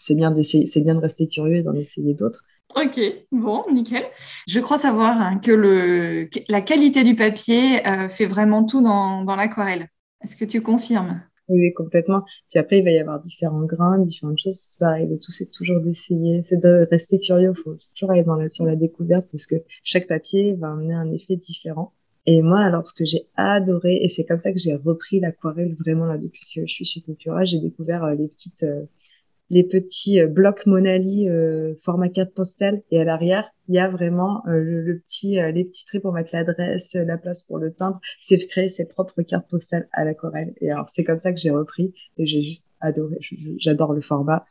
c'est 0.00 0.16
bien 0.16 0.32
d'essayer 0.32 0.66
c'est 0.66 0.80
bien 0.80 0.94
de 0.96 1.00
rester 1.00 1.28
curieux 1.28 1.56
et 1.58 1.62
d'en 1.62 1.74
essayer 1.74 2.14
d'autres 2.14 2.44
Ok, 2.76 3.00
bon, 3.32 3.64
nickel. 3.72 4.04
Je 4.46 4.60
crois 4.60 4.78
savoir 4.78 5.20
hein, 5.20 5.38
que 5.38 5.50
le, 5.50 6.28
la 6.48 6.60
qualité 6.60 7.02
du 7.02 7.16
papier 7.16 7.84
euh, 7.86 8.08
fait 8.08 8.26
vraiment 8.26 8.64
tout 8.64 8.80
dans, 8.80 9.24
dans 9.24 9.34
l'aquarelle. 9.34 9.88
Est-ce 10.22 10.36
que 10.36 10.44
tu 10.44 10.62
confirmes? 10.62 11.20
Oui, 11.48 11.72
complètement. 11.74 12.22
Puis 12.50 12.60
après, 12.60 12.78
il 12.78 12.84
va 12.84 12.90
y 12.92 12.98
avoir 12.98 13.20
différents 13.20 13.64
grains, 13.64 13.98
différentes 13.98 14.38
choses. 14.38 14.62
C'est 14.66 14.78
pareil, 14.78 15.08
le 15.08 15.18
tout, 15.18 15.32
c'est 15.32 15.50
toujours 15.50 15.80
d'essayer, 15.80 16.42
c'est 16.44 16.58
de 16.58 16.86
rester 16.90 17.18
curieux. 17.18 17.52
Il 17.56 17.62
faut 17.62 17.76
toujours 17.94 18.12
aller 18.12 18.22
dans 18.22 18.36
la, 18.36 18.48
sur 18.48 18.64
la 18.64 18.76
découverte 18.76 19.28
parce 19.32 19.46
que 19.46 19.56
chaque 19.82 20.06
papier 20.06 20.54
va 20.54 20.70
amener 20.70 20.94
un 20.94 21.10
effet 21.12 21.34
différent. 21.36 21.92
Et 22.26 22.40
moi, 22.42 22.60
alors, 22.60 22.86
ce 22.86 22.92
que 22.94 23.04
j'ai 23.04 23.26
adoré, 23.36 23.96
et 23.96 24.08
c'est 24.08 24.24
comme 24.24 24.38
ça 24.38 24.52
que 24.52 24.58
j'ai 24.58 24.76
repris 24.76 25.18
l'aquarelle 25.18 25.74
vraiment 25.74 26.04
là 26.06 26.18
depuis 26.18 26.42
que 26.54 26.60
je 26.66 26.72
suis 26.72 26.84
chez 26.84 27.00
Cultura, 27.00 27.44
j'ai 27.44 27.58
découvert 27.58 28.04
euh, 28.04 28.14
les 28.14 28.28
petites 28.28 28.62
euh, 28.62 28.84
les 29.50 29.64
petits 29.64 30.20
euh, 30.20 30.28
blocs 30.28 30.64
Monali 30.66 31.28
euh, 31.28 31.74
format 31.84 32.08
carte 32.08 32.32
postale. 32.32 32.82
Et 32.90 33.00
à 33.00 33.04
l'arrière 33.04 33.50
il 33.68 33.74
y 33.74 33.78
a 33.78 33.88
vraiment 33.88 34.42
euh, 34.48 34.60
le, 34.62 34.98
petit 34.98 35.34
les 35.34 35.64
petits 35.64 35.84
traits 35.84 36.02
pour 36.02 36.12
mettre 36.12 36.30
l'adresse 36.32 36.94
la 36.94 37.18
place 37.18 37.42
pour 37.42 37.58
le 37.58 37.72
timbre. 37.72 38.00
C'est 38.20 38.38
créer 38.46 38.70
ses 38.70 38.84
propres 38.84 39.22
cartes 39.22 39.48
postales 39.48 39.88
à 39.92 40.04
l'aquarelle. 40.04 40.54
Et 40.60 40.70
alors 40.70 40.88
c'est 40.88 41.04
comme 41.04 41.18
ça 41.18 41.32
que 41.32 41.38
j'ai 41.38 41.50
repris. 41.50 41.92
Et 42.16 42.26
j'ai 42.26 42.42
juste 42.42 42.66
adoré. 42.80 43.18
J'adore 43.58 43.92
le 43.92 44.00
format. 44.00 44.44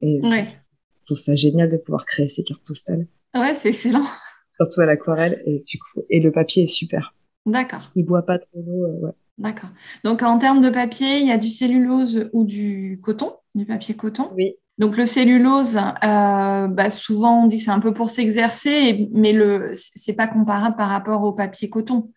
Et 0.00 0.20
je 0.22 1.04
trouve 1.04 1.18
ça 1.18 1.34
génial 1.34 1.70
de 1.70 1.76
pouvoir 1.76 2.06
créer 2.06 2.28
ces 2.28 2.42
cartes 2.42 2.64
postales. 2.66 3.06
Ouais 3.34 3.54
c'est 3.54 3.68
excellent. 3.68 4.06
Surtout 4.58 4.80
à 4.80 4.86
l'aquarelle. 4.86 5.42
Et 5.46 5.62
du 5.66 5.78
coup 5.78 6.04
et 6.08 6.20
le 6.20 6.32
papier 6.32 6.64
est 6.64 6.68
super. 6.68 7.14
D'accord. 7.44 7.92
Il 7.94 8.04
boit 8.04 8.22
pas 8.22 8.38
trop 8.38 8.62
d'eau 8.62 8.86
ouais 9.00 9.12
D'accord. 9.38 9.70
Donc 10.02 10.22
en 10.22 10.38
termes 10.38 10.62
de 10.62 10.70
papier, 10.70 11.18
il 11.18 11.26
y 11.26 11.32
a 11.32 11.38
du 11.38 11.48
cellulose 11.48 12.30
ou 12.32 12.44
du 12.44 12.98
coton, 13.02 13.34
du 13.54 13.66
papier 13.66 13.94
coton. 13.94 14.30
Oui. 14.34 14.56
Donc 14.78 14.96
le 14.96 15.06
cellulose, 15.06 15.76
euh, 15.76 16.66
bah, 16.68 16.90
souvent 16.90 17.44
on 17.44 17.46
dit 17.46 17.58
que 17.58 17.62
c'est 17.64 17.70
un 17.70 17.80
peu 17.80 17.94
pour 17.94 18.10
s'exercer, 18.10 19.08
mais 19.12 19.32
le 19.32 19.70
c'est 19.74 20.14
pas 20.14 20.28
comparable 20.28 20.76
par 20.76 20.88
rapport 20.88 21.22
au 21.22 21.32
papier 21.32 21.70
coton. 21.70 22.10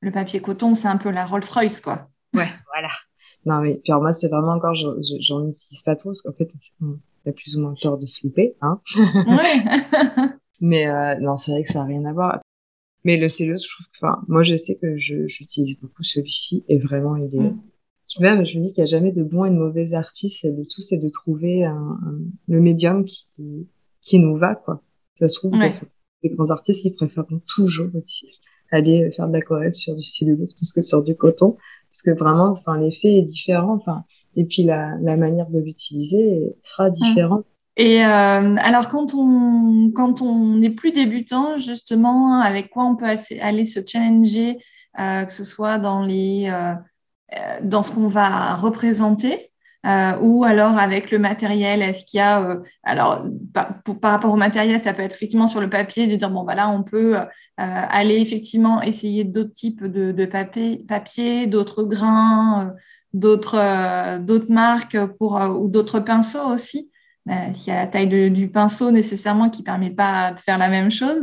Le 0.00 0.10
papier 0.10 0.40
coton, 0.40 0.74
c'est 0.74 0.88
un 0.88 0.98
peu 0.98 1.10
la 1.10 1.26
Rolls-Royce, 1.26 1.80
quoi. 1.80 2.08
Ouais, 2.34 2.48
voilà. 2.72 2.88
Non, 3.44 3.60
mais 3.60 3.80
puis 3.82 3.92
alors 3.92 4.02
moi, 4.02 4.12
c'est 4.12 4.28
vraiment 4.28 4.52
encore, 4.52 4.74
j'en 4.74 5.48
utilise 5.48 5.82
pas 5.82 5.96
trop, 5.96 6.10
parce 6.10 6.22
qu'en 6.22 6.32
fait, 6.32 6.48
on 6.82 6.98
a 7.26 7.32
plus 7.32 7.56
ou 7.56 7.60
moins 7.60 7.74
peur 7.80 7.98
de 7.98 8.06
se 8.06 8.26
louper, 8.26 8.56
hein. 8.60 8.80
Ouais. 8.96 9.64
mais 10.60 10.86
euh, 10.86 11.16
non, 11.20 11.36
c'est 11.36 11.52
vrai 11.52 11.64
que 11.64 11.72
ça 11.72 11.80
n'a 11.80 11.84
rien 11.86 12.04
à 12.04 12.12
voir. 12.12 12.40
Mais 13.06 13.18
le 13.18 13.28
cellulose, 13.28 13.62
je 13.62 13.72
trouve 13.72 13.86
que, 13.86 14.04
enfin, 14.04 14.20
moi, 14.26 14.42
je 14.42 14.56
sais 14.56 14.74
que 14.74 14.96
j'utilise 14.96 15.78
beaucoup 15.78 16.02
celui-ci 16.02 16.64
et 16.68 16.76
vraiment, 16.76 17.14
il 17.14 17.32
est, 17.36 17.38
mm. 17.38 17.60
je, 18.08 18.20
me, 18.20 18.44
je 18.44 18.58
me 18.58 18.64
dis 18.64 18.72
qu'il 18.72 18.82
n'y 18.82 18.88
a 18.88 18.90
jamais 18.90 19.12
de 19.12 19.22
bons 19.22 19.44
et 19.44 19.50
de 19.50 19.54
mauvais 19.54 19.94
artistes. 19.94 20.44
Et 20.44 20.50
le 20.50 20.64
tout, 20.64 20.80
c'est 20.80 20.98
de 20.98 21.08
trouver 21.08 21.64
un, 21.64 22.00
le 22.48 22.60
médium 22.60 23.04
qui, 23.04 23.28
qui 24.00 24.18
nous 24.18 24.34
va, 24.34 24.56
quoi. 24.56 24.82
Ça 25.20 25.28
se 25.28 25.38
trouve, 25.38 25.52
les 26.24 26.30
grands 26.30 26.50
artistes, 26.50 26.84
ils 26.84 26.94
préfèrent 26.94 27.26
toujours 27.46 27.90
aller 28.72 29.08
faire 29.12 29.28
de 29.28 29.34
l'aquarelle 29.34 29.72
sur 29.72 29.94
du 29.94 30.02
cellulose 30.02 30.54
plus 30.54 30.72
que 30.72 30.82
sur 30.82 31.04
du 31.04 31.14
coton. 31.14 31.56
Parce 31.92 32.02
que 32.02 32.10
vraiment, 32.10 32.48
enfin, 32.48 32.76
l'effet 32.76 33.18
est 33.18 33.22
différent, 33.22 33.74
enfin, 33.74 34.02
et 34.34 34.44
puis 34.46 34.64
la, 34.64 34.98
la 35.00 35.16
manière 35.16 35.48
de 35.48 35.60
l'utiliser 35.60 36.56
sera 36.60 36.90
mm. 36.90 37.38
Et 37.76 38.04
euh, 38.04 38.56
alors, 38.58 38.88
quand 38.88 39.14
on, 39.14 39.90
quand 39.94 40.22
on 40.22 40.62
est 40.62 40.70
plus 40.70 40.92
débutant, 40.92 41.58
justement, 41.58 42.40
avec 42.40 42.70
quoi 42.70 42.84
on 42.84 42.96
peut 42.96 43.06
aller 43.40 43.64
se 43.66 43.80
challenger, 43.86 44.58
euh, 44.98 45.24
que 45.24 45.32
ce 45.32 45.44
soit 45.44 45.78
dans, 45.78 46.02
les, 46.02 46.48
euh, 46.50 46.74
dans 47.62 47.82
ce 47.82 47.92
qu'on 47.92 48.08
va 48.08 48.56
représenter, 48.56 49.50
ou 50.20 50.42
alors 50.42 50.76
avec 50.78 51.12
le 51.12 51.18
matériel, 51.20 51.80
est-ce 51.80 52.04
qu'il 52.06 52.18
y 52.18 52.20
a, 52.20 52.58
alors 52.82 53.24
par, 53.52 53.82
rapport 54.02 54.32
au 54.32 54.36
matériel, 54.36 54.82
ça 54.82 54.92
peut 54.92 55.02
être 55.02 55.14
effectivement 55.14 55.46
sur 55.46 55.60
le 55.60 55.70
papier, 55.70 56.08
de 56.08 56.16
dire, 56.16 56.30
bon, 56.30 56.42
voilà, 56.42 56.68
on 56.68 56.82
peut 56.82 57.16
aller 57.56 58.16
effectivement 58.16 58.82
essayer 58.82 59.22
d'autres 59.22 59.52
types 59.52 59.84
de, 59.84 60.10
de 60.10 60.26
papier, 60.26 60.84
papier 60.88 61.46
d'autres 61.46 61.84
grains, 61.84 62.74
d'autres 63.12 64.18
d'autres 64.18 64.50
marques 64.50 64.98
pour, 65.18 65.34
ou 65.34 65.68
d'autres 65.68 66.00
pinceaux 66.00 66.52
aussi. 66.52 66.90
Euh, 67.28 67.32
il 67.54 67.66
y 67.66 67.70
a 67.70 67.76
la 67.76 67.86
taille 67.86 68.30
du 68.30 68.48
pinceau 68.48 68.90
nécessairement 68.90 69.50
qui 69.50 69.62
ne 69.62 69.66
permet 69.66 69.90
pas 69.90 70.32
de 70.32 70.40
faire 70.40 70.58
la 70.58 70.68
même 70.68 70.90
chose. 70.90 71.22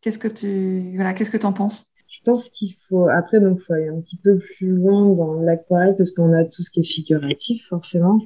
Qu'est-ce 0.00 0.18
que 0.18 0.28
tu 0.28 0.92
voilà, 0.94 1.12
qu'est-ce 1.12 1.30
que 1.30 1.44
en 1.46 1.52
penses? 1.52 1.86
Je 2.08 2.20
pense 2.24 2.48
qu'il 2.48 2.74
faut 2.88 3.08
après 3.08 3.40
donc 3.40 3.60
faut 3.66 3.72
aller 3.72 3.88
un 3.88 4.00
petit 4.00 4.16
peu 4.16 4.38
plus 4.38 4.68
loin 4.68 5.04
dans 5.14 5.40
l'aquarelle 5.40 5.96
parce 5.96 6.12
qu'on 6.12 6.32
a 6.32 6.44
tout 6.44 6.62
ce 6.62 6.70
qui 6.70 6.80
est 6.80 6.84
figuratif 6.84 7.66
forcément. 7.68 8.20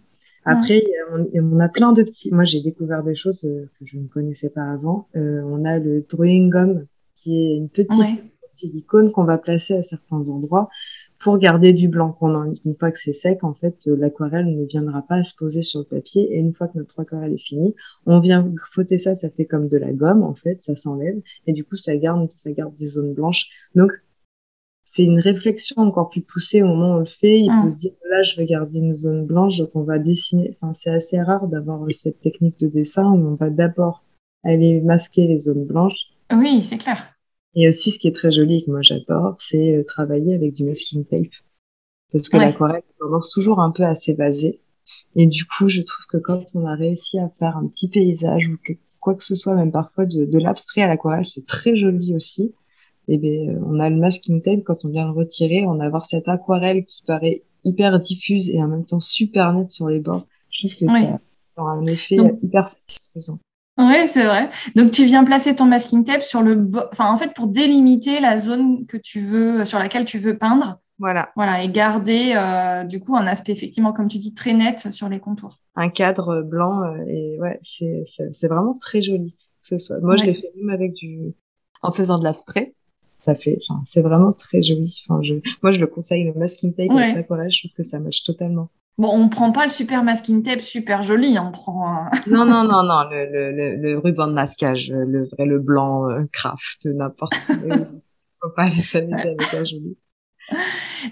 Après, 0.45 0.83
on, 1.13 1.61
a 1.61 1.69
plein 1.69 1.93
de 1.93 2.03
petits. 2.03 2.33
Moi, 2.33 2.45
j'ai 2.45 2.63
découvert 2.63 3.03
des 3.03 3.15
choses 3.15 3.45
euh, 3.45 3.69
que 3.79 3.85
je 3.85 3.99
ne 3.99 4.07
connaissais 4.07 4.49
pas 4.49 4.65
avant. 4.65 5.07
Euh, 5.15 5.43
on 5.45 5.67
a 5.67 5.79
le 5.79 6.07
drawing 6.09 6.49
gum 6.49 6.87
qui 7.17 7.37
est 7.37 7.57
une 7.57 7.69
petite 7.69 8.23
silicone 8.49 9.13
qu'on 9.13 9.25
va 9.25 9.37
placer 9.37 9.77
à 9.77 9.83
certains 9.83 10.29
endroits 10.31 10.71
pour 11.19 11.39
garder 11.39 11.73
du 11.73 11.89
blanc. 11.89 12.17
Pendant 12.19 12.45
une 12.45 12.75
fois 12.75 12.91
que 12.91 12.99
c'est 12.99 13.13
sec, 13.13 13.43
en 13.45 13.55
fait, 13.55 13.77
euh, 13.87 13.97
l'aquarelle 13.97 14.47
ne 14.47 14.65
viendra 14.65 15.03
pas 15.03 15.23
se 15.23 15.35
poser 15.35 15.63
sur 15.63 15.81
le 15.81 15.87
papier. 15.87 16.33
Et 16.33 16.39
une 16.39 16.53
fois 16.53 16.69
que 16.69 16.79
notre 16.79 17.01
aquarelle 17.01 17.35
est 17.35 17.39
finie, 17.39 17.75
on 18.07 18.21
vient 18.21 18.53
frotter 18.73 18.99
ça, 18.99 19.15
ça 19.15 19.31
fait 19.31 19.45
comme 19.45 19.69
de 19.69 19.77
la 19.77 19.93
gomme, 19.93 20.23
en 20.23 20.35
fait, 20.35 20.63
ça 20.63 20.77
s'enlève. 20.77 21.21
Et 21.47 21.53
du 21.53 21.65
coup, 21.65 21.77
ça 21.77 21.97
garde, 21.97 22.31
ça 22.33 22.53
garde 22.53 22.75
des 22.77 22.87
zones 22.87 23.15
blanches. 23.15 23.49
Donc, 23.75 23.91
c'est 24.85 25.05
une 25.05 25.21
réflexion 25.21 25.83
encore 25.83 26.09
plus 26.09 26.23
poussée 26.23 26.63
au 26.63 26.67
moment 26.67 26.93
où 26.93 26.97
on 26.97 27.01
le 27.01 27.05
fait. 27.05 27.41
Il 27.41 27.51
faut 27.51 27.67
ah. 27.67 27.71
se 27.71 27.77
dire, 27.77 27.93
là, 28.11 28.23
je 28.23 28.41
veux 28.41 28.47
garder 28.47 28.79
une 28.79 28.95
zone 28.95 29.27
blanche, 29.27 29.59
donc 29.59 29.71
on 29.75 29.83
va 29.83 29.99
dessiner. 29.99 30.57
Enfin, 30.61 30.73
c'est 30.81 30.91
assez 30.91 31.21
rare 31.21 31.47
d'avoir 31.47 31.85
cette 31.91 32.21
technique 32.21 32.59
de 32.59 32.69
dessin 32.69 33.05
où 33.05 33.29
on 33.29 33.35
va 33.35 33.51
d'abord 33.51 34.03
aller 34.45 34.81
masquer 34.81 35.27
les 35.27 35.41
zones 35.41 35.65
blanches. 35.65 36.09
Oui, 36.33 36.63
c'est 36.63 36.79
clair. 36.79 37.18
Et 37.55 37.69
aussi, 37.69 37.91
ce 37.91 37.99
qui 37.99 38.09
est 38.09 38.15
très 38.15 38.31
joli 38.31 38.59
et 38.59 38.65
que 38.65 38.71
moi 38.71 38.83
j'adore, 38.83 39.37
c'est 39.39 39.77
euh, 39.77 39.85
travailler 39.85 40.35
avec 40.35 40.53
du 40.53 40.65
masking 40.65 41.05
tape. 41.05 41.33
Parce 42.13 42.29
que 42.29 42.37
l'aquarelle 42.37 42.83
a 42.89 42.99
tendance 42.99 43.31
toujours 43.31 43.61
un 43.61 43.71
peu 43.71 43.85
à 43.85 43.95
s'évaser. 43.95 44.61
Et 45.17 45.27
du 45.27 45.45
coup, 45.45 45.69
je 45.69 45.83
trouve 45.83 46.07
que 46.07 46.17
quand 46.17 46.43
on 46.55 46.67
a 46.67 46.75
réussi 46.75 47.19
à 47.19 47.31
faire 47.39 47.57
un 47.57 47.67
petit 47.67 47.89
paysage 47.89 48.49
ou 48.49 48.57
quoi 49.01 49.15
que 49.15 49.25
ce 49.25 49.35
soit, 49.35 49.55
même 49.55 49.73
parfois 49.73 50.07
de, 50.07 50.25
de 50.25 50.39
l'abstrait 50.39 50.83
à 50.83 50.89
l'aquarelle, 50.89 51.27
c'est 51.27 51.47
très 51.47 51.77
joli 51.77 52.15
aussi. 52.15 52.55
Et 53.09 53.15
eh 53.15 53.19
bien, 53.19 53.55
euh, 53.55 53.61
on 53.65 53.81
a 53.81 53.89
le 53.89 53.97
masking 53.97 54.43
tape, 54.43 54.65
quand 54.65 54.85
on 54.85 54.91
vient 54.91 55.07
le 55.07 55.13
retirer, 55.13 55.65
on 55.67 55.81
a 55.81 55.87
avoir 55.87 56.05
cette 56.05 56.29
aquarelle 56.29 56.85
qui 56.85 57.03
paraît 57.05 57.43
hyper 57.65 57.99
diffuse 58.01 58.51
et 58.51 58.63
en 58.63 58.69
même 58.69 58.85
temps 58.85 59.01
super 59.01 59.53
nette 59.55 59.71
sur 59.71 59.89
les 59.89 59.99
bords. 59.99 60.27
Je 60.51 60.69
trouve 60.69 60.89
que 60.89 60.93
ça 60.93 61.21
a 61.57 61.63
un 61.63 61.87
effet 61.87 62.19
hyper 62.43 62.69
satisfaisant. 62.69 63.39
Oui, 63.79 64.09
c'est 64.09 64.25
vrai. 64.25 64.51
Donc, 64.75 64.91
tu 64.91 65.05
viens 65.05 65.25
placer 65.25 65.55
ton 65.55 65.65
masking 65.65 66.05
tape 66.05 66.23
sur 66.23 66.43
le, 66.43 66.69
enfin, 66.91 67.13
en 67.13 67.17
fait, 67.17 67.33
pour 67.33 67.47
délimiter 67.47 68.19
la 68.19 68.37
zone 68.37 68.87
que 68.87 68.97
tu 68.97 69.21
veux, 69.21 69.65
sur 69.65 69.79
laquelle 69.79 70.05
tu 70.05 70.19
veux 70.19 70.37
peindre. 70.37 70.81
Voilà. 70.99 71.31
Voilà, 71.37 71.63
et 71.63 71.69
garder, 71.69 72.35
euh, 72.37 72.83
du 72.83 72.99
coup, 72.99 73.17
un 73.17 73.27
aspect, 73.29 73.53
effectivement, 73.53 73.93
comme 73.93 74.09
tu 74.09 74.19
dis, 74.19 74.35
très 74.35 74.53
net 74.53 74.93
sur 74.93 75.09
les 75.09 75.21
contours. 75.21 75.61
Un 75.77 75.91
cadre 75.91 76.43
blanc, 76.43 76.83
euh, 76.83 77.05
et 77.07 77.39
ouais, 77.39 77.61
c'est 77.63 78.49
vraiment 78.49 78.75
très 78.75 79.01
joli. 79.01 79.37
ce 79.63 79.79
soit. 79.79 80.01
Moi, 80.01 80.17
je 80.17 80.25
l'ai 80.25 80.35
fait 80.35 80.53
même 80.57 80.71
avec 80.71 80.95
du, 80.95 81.35
en 81.83 81.93
faisant 81.93 82.19
de 82.19 82.25
l'abstrait. 82.25 82.75
Ça 83.25 83.37
fait, 83.37 83.59
enfin, 83.69 83.81
c'est 83.85 84.03
vraiment 84.03 84.33
très 84.33 84.61
joli. 84.61 85.05
Enfin, 85.09 85.23
je, 85.23 85.35
moi, 85.63 85.71
je 85.71 85.79
le 85.79 85.87
conseille, 85.87 86.25
le 86.25 86.33
masking 86.35 86.75
tape 86.75 86.91
avec 86.91 87.15
l'aquarelle, 87.15 87.51
je 87.51 87.61
trouve 87.61 87.77
que 87.77 87.83
ça 87.85 88.01
match 88.01 88.25
totalement. 88.25 88.71
Bon, 88.99 89.11
on 89.15 89.29
prend 89.29 89.53
pas 89.53 89.65
le 89.65 89.71
super 89.71 90.03
masking 90.03 90.43
tape 90.43 90.61
super 90.61 91.05
joli, 91.05 91.39
on 91.39 91.53
prend. 91.53 92.11
non, 92.27 92.45
non, 92.45 92.65
non, 92.65 92.83
non, 92.83 93.09
le, 93.09 93.53
le, 93.53 93.77
le, 93.77 93.99
ruban 93.99 94.27
de 94.27 94.33
masquage, 94.33 94.91
le 94.91 95.25
vrai, 95.27 95.47
le 95.47 95.61
blanc 95.61 96.11
euh, 96.11 96.25
craft, 96.33 96.85
n'importe. 96.85 97.35
faut 98.41 98.51
pas 98.51 98.69
les 98.69 98.83
s'amuser 98.83 99.29
avec 99.29 99.55
un 99.55 99.65
joli. 99.65 99.97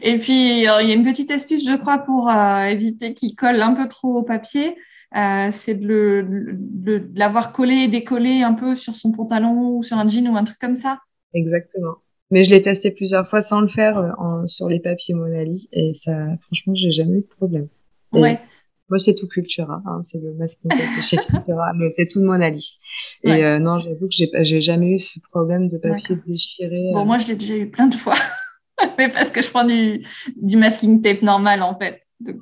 Et 0.02 0.19
puis, 0.19 0.59
il 0.59 0.62
y 0.62 0.69
a 0.69 0.83
une 0.83 1.05
petite 1.05 1.31
astuce, 1.31 1.64
je 1.64 1.76
crois, 1.76 1.99
pour 1.99 2.28
euh, 2.28 2.64
éviter 2.64 3.14
qu'il 3.14 3.37
colle 3.37 3.61
un 3.61 3.75
peu 3.75 3.88
trop 3.88 4.19
au 4.19 4.23
papier. 4.23 4.76
Euh, 5.16 5.49
c'est 5.52 5.75
de 5.75 7.09
l'avoir 7.14 7.52
collé 7.52 7.75
et 7.75 7.88
décollé 7.88 8.43
un 8.43 8.55
peu 8.55 8.75
sur 8.75 8.97
son 8.97 9.12
pantalon 9.12 9.76
ou 9.76 9.83
sur 9.83 9.97
un 9.97 10.09
jean 10.09 10.26
ou 10.28 10.37
un 10.37 10.45
truc 10.45 10.59
comme 10.59 10.76
ça. 10.76 10.99
Exactement. 11.33 11.97
Mais 12.30 12.42
je 12.42 12.50
l'ai 12.50 12.62
testé 12.62 12.90
plusieurs 12.90 13.28
fois 13.28 13.40
sans 13.40 13.61
le 13.61 13.68
faire 13.68 13.99
euh, 13.99 14.11
en, 14.18 14.47
sur 14.47 14.68
les 14.68 14.80
papiers 14.80 15.14
Monali 15.14 15.68
et 15.73 15.92
ça, 15.95 16.12
franchement, 16.40 16.75
j'ai 16.75 16.90
jamais 16.90 17.18
eu 17.18 17.21
de 17.23 17.26
problème. 17.37 17.68
ouais. 18.12 18.40
Moi, 18.88 19.00
c'est 19.00 19.16
tout 19.16 19.26
Cultura, 19.26 19.83
hein, 19.85 20.02
c'est 20.09 20.18
le 20.18 20.33
masking 20.35 20.71
tape 20.71 21.04
chez 21.04 21.16
Cultura, 21.16 21.73
mais 21.75 21.90
c'est 21.90 22.06
tout 22.06 22.21
de 22.21 22.25
Monali. 22.25 22.78
Et 23.25 23.45
euh, 23.45 23.59
non, 23.59 23.80
j'avoue 23.80 24.06
que 24.06 24.12
j'ai, 24.14 24.30
j'ai 24.42 24.61
jamais 24.61 24.90
eu 24.90 24.99
ce 25.00 25.18
problème 25.18 25.68
de 25.68 25.76
papier 25.76 26.16
déchiré. 26.25 26.92
Bon, 26.95 27.00
euh. 27.00 27.04
moi, 27.04 27.18
je 27.18 27.26
l'ai 27.26 27.35
déjà 27.35 27.56
eu 27.56 27.68
plein 27.68 27.88
de 27.88 27.97
fois, 27.97 28.14
mais 28.99 29.09
parce 29.09 29.30
que 29.30 29.42
je 29.42 29.50
prends 29.50 29.64
du, 29.64 30.04
du 30.37 30.56
masking 30.56 31.02
tape 31.02 31.23
normal 31.23 31.62
en 31.62 31.76
fait. 31.76 32.00
Donc, 32.21 32.37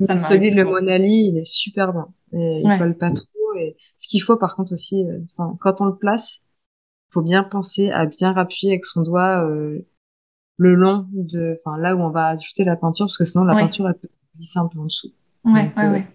ça, 0.00 0.18
celui 0.18 0.54
de 0.54 0.62
Monali, 0.62 1.30
il 1.32 1.38
est 1.38 1.46
super 1.46 1.94
bien. 1.94 2.08
Et 2.34 2.60
il 2.62 2.78
colle 2.78 2.96
pas 2.96 3.10
trop. 3.10 3.24
Et 3.58 3.74
ce 3.96 4.08
qu'il 4.08 4.22
faut, 4.22 4.36
par 4.36 4.56
contre, 4.56 4.74
aussi, 4.74 5.06
quand 5.36 5.80
on 5.80 5.86
le 5.86 5.96
place, 5.96 6.42
faut 7.10 7.22
bien 7.22 7.42
penser 7.42 7.90
à 7.90 8.06
bien 8.06 8.32
rappuyer 8.32 8.72
avec 8.72 8.84
son 8.84 9.02
doigt 9.02 9.44
euh, 9.44 9.78
le 10.56 10.74
long 10.74 11.06
de, 11.12 11.60
enfin 11.64 11.78
là 11.78 11.96
où 11.96 12.00
on 12.00 12.10
va 12.10 12.28
ajouter 12.28 12.64
la 12.64 12.76
peinture, 12.76 13.06
parce 13.06 13.16
que 13.16 13.24
sinon 13.24 13.44
la 13.44 13.56
peinture 13.56 13.88
elle 13.88 13.94
peut 13.94 14.08
glisser 14.36 14.58
un 14.58 14.66
peu 14.66 14.78
en 14.78 14.84
dessous. 14.84 15.12
Ouais, 15.44 15.72
ouais, 15.76 15.84
euh, 15.84 15.92
ouais. 15.92 16.06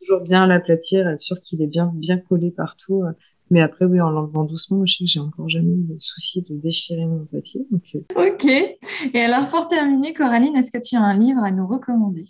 Toujours 0.00 0.20
bien 0.20 0.46
l'aplatir, 0.46 1.08
être 1.08 1.20
sûr 1.20 1.40
qu'il 1.40 1.62
est 1.62 1.66
bien 1.66 1.90
bien 1.94 2.18
collé 2.18 2.50
partout. 2.50 3.04
Euh. 3.04 3.12
Mais 3.50 3.60
après, 3.60 3.84
oui, 3.84 4.00
en 4.00 4.08
l'enlevant 4.08 4.44
doucement, 4.44 4.86
je 4.86 4.94
sais 4.96 5.04
que 5.04 5.10
j'ai 5.10 5.20
encore 5.20 5.46
jamais 5.46 5.74
eu 5.74 5.84
de 5.84 5.96
souci 5.98 6.42
de 6.42 6.56
déchirer 6.56 7.04
mon 7.04 7.26
papier. 7.26 7.66
Donc, 7.70 7.82
Ok. 8.16 8.46
Et 8.46 9.20
alors, 9.20 9.46
pour 9.48 9.68
terminer, 9.68 10.14
Coraline, 10.14 10.56
est-ce 10.56 10.70
que 10.70 10.82
tu 10.82 10.96
as 10.96 11.02
un 11.02 11.18
livre 11.18 11.42
à 11.42 11.50
nous 11.50 11.66
recommander 11.66 12.24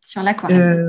sur 0.00 0.24
l'aquarelle? 0.24 0.84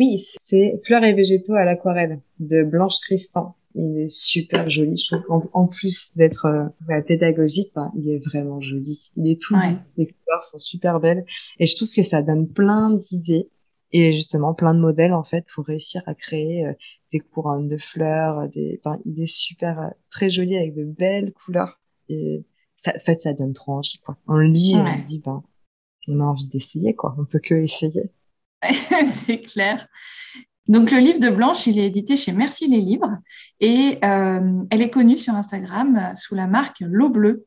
Oui, 0.00 0.20
c'est 0.40 0.80
Fleurs 0.84 1.04
et 1.04 1.12
végétaux 1.12 1.54
à 1.54 1.64
l'aquarelle 1.64 2.18
de 2.40 2.64
Blanche 2.64 2.98
Tristan. 2.98 3.54
Il 3.74 3.98
est 3.98 4.08
super 4.08 4.70
joli. 4.70 4.96
Je 4.96 5.16
trouve 5.16 5.48
en, 5.52 5.66
plus 5.66 6.12
d'être 6.14 6.46
euh, 6.46 7.00
pédagogique, 7.02 7.72
il 7.96 8.08
est 8.08 8.18
vraiment 8.18 8.60
joli. 8.60 9.10
Il 9.16 9.28
est 9.28 9.40
tout 9.40 9.56
Les 9.96 10.06
couleurs 10.06 10.44
sont 10.44 10.58
super 10.58 11.00
belles. 11.00 11.24
Et 11.58 11.66
je 11.66 11.74
trouve 11.74 11.90
que 11.90 12.02
ça 12.02 12.22
donne 12.22 12.48
plein 12.48 12.90
d'idées 12.90 13.50
et 13.90 14.12
justement 14.12 14.54
plein 14.54 14.74
de 14.74 14.80
modèles 14.80 15.12
en 15.12 15.24
fait 15.24 15.44
pour 15.54 15.66
réussir 15.66 16.02
à 16.06 16.14
créer 16.14 16.66
euh, 16.66 16.72
des 17.12 17.20
couronnes 17.20 17.68
de 17.68 17.78
fleurs. 17.78 18.48
Des... 18.50 18.80
Enfin, 18.84 19.00
il 19.06 19.20
est 19.20 19.26
super, 19.26 19.80
euh, 19.80 19.88
très 20.10 20.30
joli 20.30 20.56
avec 20.56 20.74
de 20.74 20.84
belles 20.84 21.32
couleurs. 21.32 21.80
Et 22.08 22.44
ça, 22.76 22.92
en 22.94 23.00
fait, 23.00 23.20
ça 23.20 23.32
donne 23.32 23.52
trop 23.52 23.72
envie. 23.72 23.98
Quoi. 24.04 24.16
On 24.26 24.36
le 24.36 24.46
lit 24.46 24.72
et 24.72 24.76
on 24.76 24.96
se 24.96 25.06
dit, 25.06 25.18
ben, 25.18 25.42
on 26.06 26.20
a 26.20 26.24
envie 26.24 26.46
d'essayer. 26.46 26.94
quoi. 26.94 27.14
On 27.18 27.24
peut 27.24 27.40
que 27.40 27.54
essayer. 27.54 28.10
c'est 29.06 29.40
clair. 29.40 29.88
Donc, 30.66 30.90
le 30.90 30.98
livre 30.98 31.18
de 31.18 31.28
Blanche, 31.28 31.66
il 31.66 31.78
est 31.78 31.86
édité 31.86 32.16
chez 32.16 32.32
Merci 32.32 32.68
les 32.68 32.80
Livres 32.80 33.18
et 33.60 33.98
euh, 34.02 34.62
elle 34.70 34.80
est 34.80 34.90
connue 34.90 35.18
sur 35.18 35.34
Instagram 35.34 36.12
sous 36.14 36.34
la 36.34 36.46
marque 36.46 36.80
L'eau 36.80 37.10
bleue. 37.10 37.46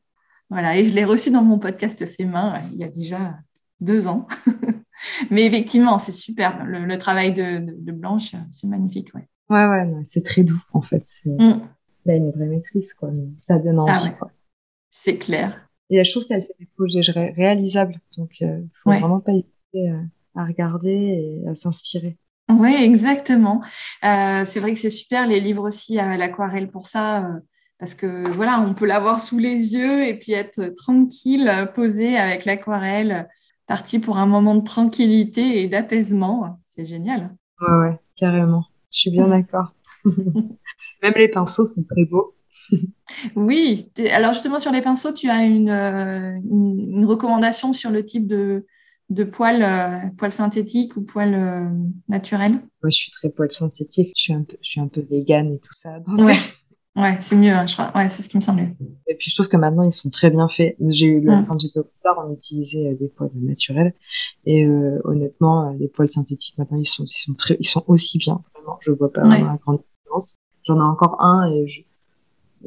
Voilà, 0.50 0.78
et 0.78 0.88
je 0.88 0.94
l'ai 0.94 1.04
reçue 1.04 1.30
dans 1.30 1.42
mon 1.42 1.58
podcast 1.58 2.06
Fait 2.06 2.24
main 2.24 2.54
euh, 2.54 2.68
il 2.72 2.78
y 2.78 2.84
a 2.84 2.88
déjà 2.88 3.36
deux 3.80 4.06
ans. 4.06 4.26
Mais 5.30 5.44
effectivement, 5.44 5.98
c'est 5.98 6.12
super. 6.12 6.64
Le, 6.64 6.96
travail 6.96 7.32
de, 7.34 7.92
Blanche, 7.92 8.32
c'est 8.50 8.66
magnifique. 8.68 9.12
Ouais, 9.14 9.26
ouais, 9.50 9.66
ouais 9.66 10.02
c'est 10.04 10.24
très 10.24 10.44
doux 10.44 10.62
en 10.72 10.80
fait. 10.80 11.02
C'est 11.04 11.30
mm. 11.30 11.60
une 12.06 12.30
vraie 12.30 12.46
maîtrise, 12.46 12.94
quoi. 12.94 13.10
Ça 13.46 13.58
donne 13.58 13.78
ah 13.80 13.94
envie. 13.94 14.10
C'est 14.90 15.18
clair. 15.18 15.68
Et 15.90 16.02
je 16.04 16.10
trouve 16.10 16.24
qu'elle 16.26 16.42
fait 16.42 16.56
des 16.60 16.68
projets 16.76 17.00
réalisables. 17.36 18.00
Donc, 18.16 18.40
il 18.40 18.46
euh, 18.46 18.58
ne 18.58 18.66
faut 18.82 18.90
vraiment 18.90 19.20
pas 19.20 19.32
hésiter 19.32 19.92
à 20.34 20.44
regarder 20.44 20.90
et 21.42 21.48
à 21.48 21.54
s'inspirer. 21.54 22.16
Oui, 22.50 22.74
exactement. 22.74 23.62
Euh, 24.04 24.44
c'est 24.44 24.60
vrai 24.60 24.72
que 24.72 24.78
c'est 24.78 24.90
super 24.90 25.26
les 25.26 25.40
livres 25.40 25.66
aussi 25.66 25.98
à 25.98 26.16
l'aquarelle 26.16 26.70
pour 26.70 26.86
ça, 26.86 27.26
euh, 27.26 27.40
parce 27.78 27.94
que 27.94 28.28
voilà, 28.30 28.60
on 28.60 28.74
peut 28.74 28.86
l'avoir 28.86 29.20
sous 29.20 29.38
les 29.38 29.74
yeux 29.74 30.06
et 30.06 30.14
puis 30.14 30.32
être 30.32 30.72
tranquille, 30.74 31.70
posé 31.74 32.16
avec 32.16 32.44
l'aquarelle, 32.44 33.28
parti 33.66 33.98
pour 33.98 34.16
un 34.16 34.26
moment 34.26 34.54
de 34.54 34.64
tranquillité 34.64 35.62
et 35.62 35.68
d'apaisement. 35.68 36.58
C'est 36.68 36.86
génial. 36.86 37.36
Ouais, 37.60 37.76
ouais, 37.76 37.98
carrément. 38.16 38.64
Je 38.90 39.00
suis 39.00 39.10
bien 39.10 39.28
d'accord. 39.28 39.72
Même 40.04 41.14
les 41.16 41.28
pinceaux 41.28 41.66
sont 41.66 41.84
très 41.84 42.04
beaux. 42.06 42.34
oui. 43.36 43.90
Alors 44.10 44.32
justement 44.32 44.58
sur 44.58 44.72
les 44.72 44.80
pinceaux, 44.80 45.12
tu 45.12 45.28
as 45.28 45.44
une, 45.44 45.70
euh, 45.70 46.38
une 46.50 47.04
recommandation 47.04 47.72
sur 47.72 47.90
le 47.90 48.04
type 48.04 48.26
de, 48.26 48.66
de 49.10 49.24
poils, 49.24 49.62
euh, 49.62 50.10
poils 50.16 50.30
synthétiques 50.30 50.96
ou 50.96 51.02
poils 51.02 51.34
euh, 51.34 51.70
naturels 52.08 52.52
Moi, 52.52 52.90
je 52.90 52.96
suis 52.96 53.10
très 53.12 53.30
poils 53.30 53.50
synthétique. 53.50 54.12
Je 54.16 54.22
suis 54.22 54.32
un 54.32 54.42
peu, 54.42 54.56
je 54.62 54.68
suis 54.68 54.80
un 54.80 54.88
peu 54.88 55.00
végane 55.00 55.54
et 55.54 55.58
tout 55.58 55.72
ça. 55.74 55.98
Ouais. 56.08 56.38
Ouais, 56.96 57.14
c'est 57.20 57.36
mieux, 57.36 57.52
hein, 57.52 57.64
je 57.66 57.74
crois. 57.74 57.92
Ouais, 57.94 58.10
c'est 58.10 58.22
ce 58.22 58.28
qui 58.28 58.36
me 58.36 58.42
semblait. 58.42 58.74
Et 59.06 59.14
puis, 59.14 59.30
je 59.30 59.36
trouve 59.36 59.48
que 59.48 59.56
maintenant, 59.56 59.84
ils 59.84 59.92
sont 59.92 60.10
très 60.10 60.30
bien 60.30 60.48
faits. 60.48 60.76
J'ai 60.88 61.06
eu 61.06 61.20
le, 61.20 61.30
mm. 61.32 61.46
quand 61.46 61.60
j'étais 61.60 61.78
au 61.78 61.84
départ, 61.84 62.24
on 62.26 62.32
utilisait 62.34 62.88
euh, 62.88 62.96
des 62.96 63.08
poils 63.08 63.30
naturels. 63.34 63.94
Et 64.44 64.66
honnêtement, 65.04 65.70
les 65.78 65.88
poils 65.88 66.10
synthétiques, 66.10 66.58
maintenant, 66.58 66.78
ils 66.78 66.86
sont, 66.86 67.04
ils 67.04 67.22
sont 67.22 67.34
très, 67.34 67.56
ils 67.60 67.68
sont 67.68 67.84
aussi 67.86 68.18
bien. 68.18 68.42
Vraiment, 68.54 68.78
je 68.80 68.90
vois 68.90 69.12
pas 69.12 69.22
vraiment 69.22 69.52
la 69.52 69.58
grande 69.58 69.80
différence. 70.02 70.38
J'en 70.64 70.76
ai 70.76 70.82
encore 70.82 71.22
un 71.22 71.50
et 71.52 71.68
je, 71.68 71.82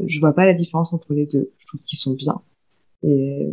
je 0.05 0.19
vois 0.19 0.33
pas 0.33 0.45
la 0.45 0.53
différence 0.53 0.93
entre 0.93 1.13
les 1.13 1.25
deux. 1.25 1.51
Je 1.57 1.67
trouve 1.67 1.81
qu'ils 1.81 2.00
sont 2.00 2.13
bien. 2.13 2.41
Et 3.03 3.50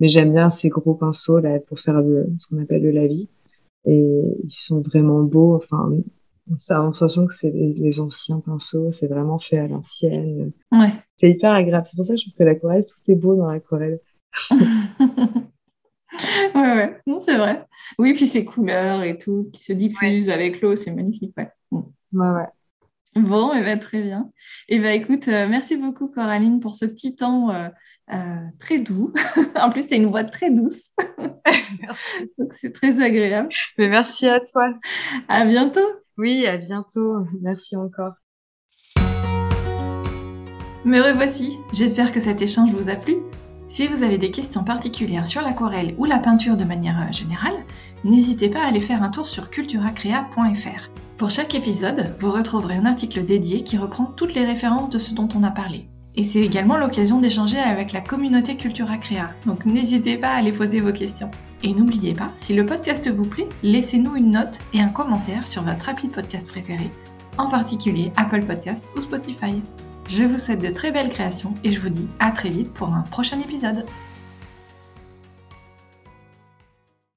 mais 0.00 0.08
j'aime 0.08 0.32
bien 0.32 0.50
ces 0.50 0.68
gros 0.68 0.94
pinceaux 0.94 1.38
là 1.38 1.60
pour 1.60 1.78
faire 1.80 2.02
ce 2.38 2.46
qu'on 2.48 2.62
appelle 2.62 2.82
de 2.82 2.88
la 2.88 3.06
vie. 3.06 3.28
Et 3.84 4.04
ils 4.44 4.50
sont 4.50 4.80
vraiment 4.80 5.22
beaux. 5.22 5.56
Enfin, 5.56 5.90
ça, 6.60 6.82
on 6.82 6.92
sent 6.92 7.26
que 7.28 7.34
c'est 7.34 7.50
les, 7.50 8.00
anciens 8.00 8.40
pinceaux, 8.40 8.92
c'est 8.92 9.06
vraiment 9.06 9.38
fait 9.38 9.58
à 9.58 9.68
l'ancienne. 9.68 10.52
Ouais. 10.70 10.90
C'est 11.18 11.30
hyper 11.30 11.52
agréable. 11.52 11.86
C'est 11.88 11.96
pour 11.96 12.04
ça 12.04 12.14
que 12.14 12.20
je 12.20 12.24
trouve 12.24 12.38
que 12.38 12.44
l'aquarelle, 12.44 12.86
tout 12.86 13.10
est 13.10 13.14
beau 13.14 13.34
dans 13.36 13.50
l'aquarelle. 13.50 14.00
ouais, 14.50 14.60
ouais, 16.54 17.00
non, 17.06 17.20
c'est 17.20 17.36
vrai. 17.36 17.64
Oui, 17.98 18.14
puis 18.14 18.26
ces 18.26 18.44
couleurs 18.44 19.02
et 19.02 19.18
tout 19.18 19.50
qui 19.52 19.62
se 19.62 19.72
diffusent 19.72 20.30
avec 20.30 20.60
l'eau, 20.60 20.76
c'est 20.76 20.94
magnifique, 20.94 21.34
ouais. 21.36 21.50
Ouais, 21.70 21.82
ouais. 22.12 22.46
Bon, 23.14 23.52
et 23.52 23.58
eh 23.60 23.62
ben, 23.62 23.78
très 23.78 24.00
bien. 24.00 24.30
Et 24.68 24.76
eh 24.76 24.78
ben, 24.78 24.90
écoute, 24.90 25.28
euh, 25.28 25.46
merci 25.46 25.76
beaucoup 25.76 26.08
Coraline 26.08 26.60
pour 26.60 26.74
ce 26.74 26.86
petit 26.86 27.14
temps 27.14 27.50
euh, 27.50 27.68
euh, 28.12 28.36
très 28.58 28.78
doux. 28.78 29.12
en 29.60 29.68
plus, 29.68 29.86
tu 29.86 29.94
as 29.94 29.98
une 29.98 30.06
voix 30.06 30.24
très 30.24 30.50
douce. 30.50 30.90
Donc 32.38 32.52
c'est 32.54 32.72
très 32.72 33.02
agréable. 33.02 33.48
Mais 33.78 33.88
merci 33.88 34.26
à 34.26 34.40
toi. 34.40 34.72
À 35.28 35.44
bientôt. 35.44 35.86
Oui, 36.18 36.46
à 36.46 36.56
bientôt. 36.56 37.26
Merci 37.40 37.76
encore. 37.76 38.12
Me 40.84 41.00
revoici. 41.00 41.58
J'espère 41.72 42.12
que 42.12 42.20
cet 42.20 42.42
échange 42.42 42.72
vous 42.72 42.88
a 42.88 42.96
plu. 42.96 43.16
Si 43.68 43.86
vous 43.86 44.02
avez 44.02 44.18
des 44.18 44.30
questions 44.30 44.64
particulières 44.64 45.26
sur 45.26 45.40
l'aquarelle 45.40 45.94
ou 45.96 46.04
la 46.04 46.18
peinture 46.18 46.56
de 46.56 46.64
manière 46.64 47.10
générale, 47.12 47.64
n'hésitez 48.04 48.50
pas 48.50 48.60
à 48.60 48.66
aller 48.66 48.80
faire 48.80 49.02
un 49.02 49.10
tour 49.10 49.26
sur 49.26 49.48
culturacrea.fr. 49.48 51.01
Pour 51.16 51.30
chaque 51.30 51.54
épisode, 51.54 52.14
vous 52.18 52.32
retrouverez 52.32 52.76
un 52.76 52.86
article 52.86 53.24
dédié 53.24 53.62
qui 53.62 53.76
reprend 53.78 54.06
toutes 54.06 54.34
les 54.34 54.44
références 54.44 54.90
de 54.90 54.98
ce 54.98 55.14
dont 55.14 55.28
on 55.36 55.42
a 55.44 55.50
parlé. 55.50 55.86
Et 56.14 56.24
c'est 56.24 56.40
également 56.40 56.76
l'occasion 56.76 57.20
d'échanger 57.20 57.58
avec 57.58 57.92
la 57.92 58.00
communauté 58.00 58.56
Cultura 58.56 58.98
Créa, 58.98 59.30
donc 59.46 59.64
n'hésitez 59.64 60.18
pas 60.18 60.28
à 60.28 60.36
aller 60.36 60.52
poser 60.52 60.80
vos 60.80 60.92
questions. 60.92 61.30
Et 61.62 61.72
n'oubliez 61.72 62.12
pas, 62.12 62.30
si 62.36 62.54
le 62.54 62.66
podcast 62.66 63.08
vous 63.08 63.24
plaît, 63.24 63.48
laissez-nous 63.62 64.16
une 64.16 64.32
note 64.32 64.58
et 64.74 64.80
un 64.80 64.88
commentaire 64.88 65.46
sur 65.46 65.62
votre 65.62 65.86
rapide 65.86 66.10
podcast 66.10 66.48
préféré, 66.48 66.90
en 67.38 67.48
particulier 67.48 68.12
Apple 68.16 68.44
Podcast 68.44 68.90
ou 68.96 69.00
Spotify. 69.00 69.62
Je 70.08 70.24
vous 70.24 70.38
souhaite 70.38 70.60
de 70.60 70.74
très 70.74 70.90
belles 70.90 71.10
créations 71.10 71.54
et 71.62 71.70
je 71.70 71.80
vous 71.80 71.88
dis 71.88 72.08
à 72.18 72.32
très 72.32 72.50
vite 72.50 72.72
pour 72.72 72.88
un 72.88 73.02
prochain 73.02 73.40
épisode. 73.40 73.86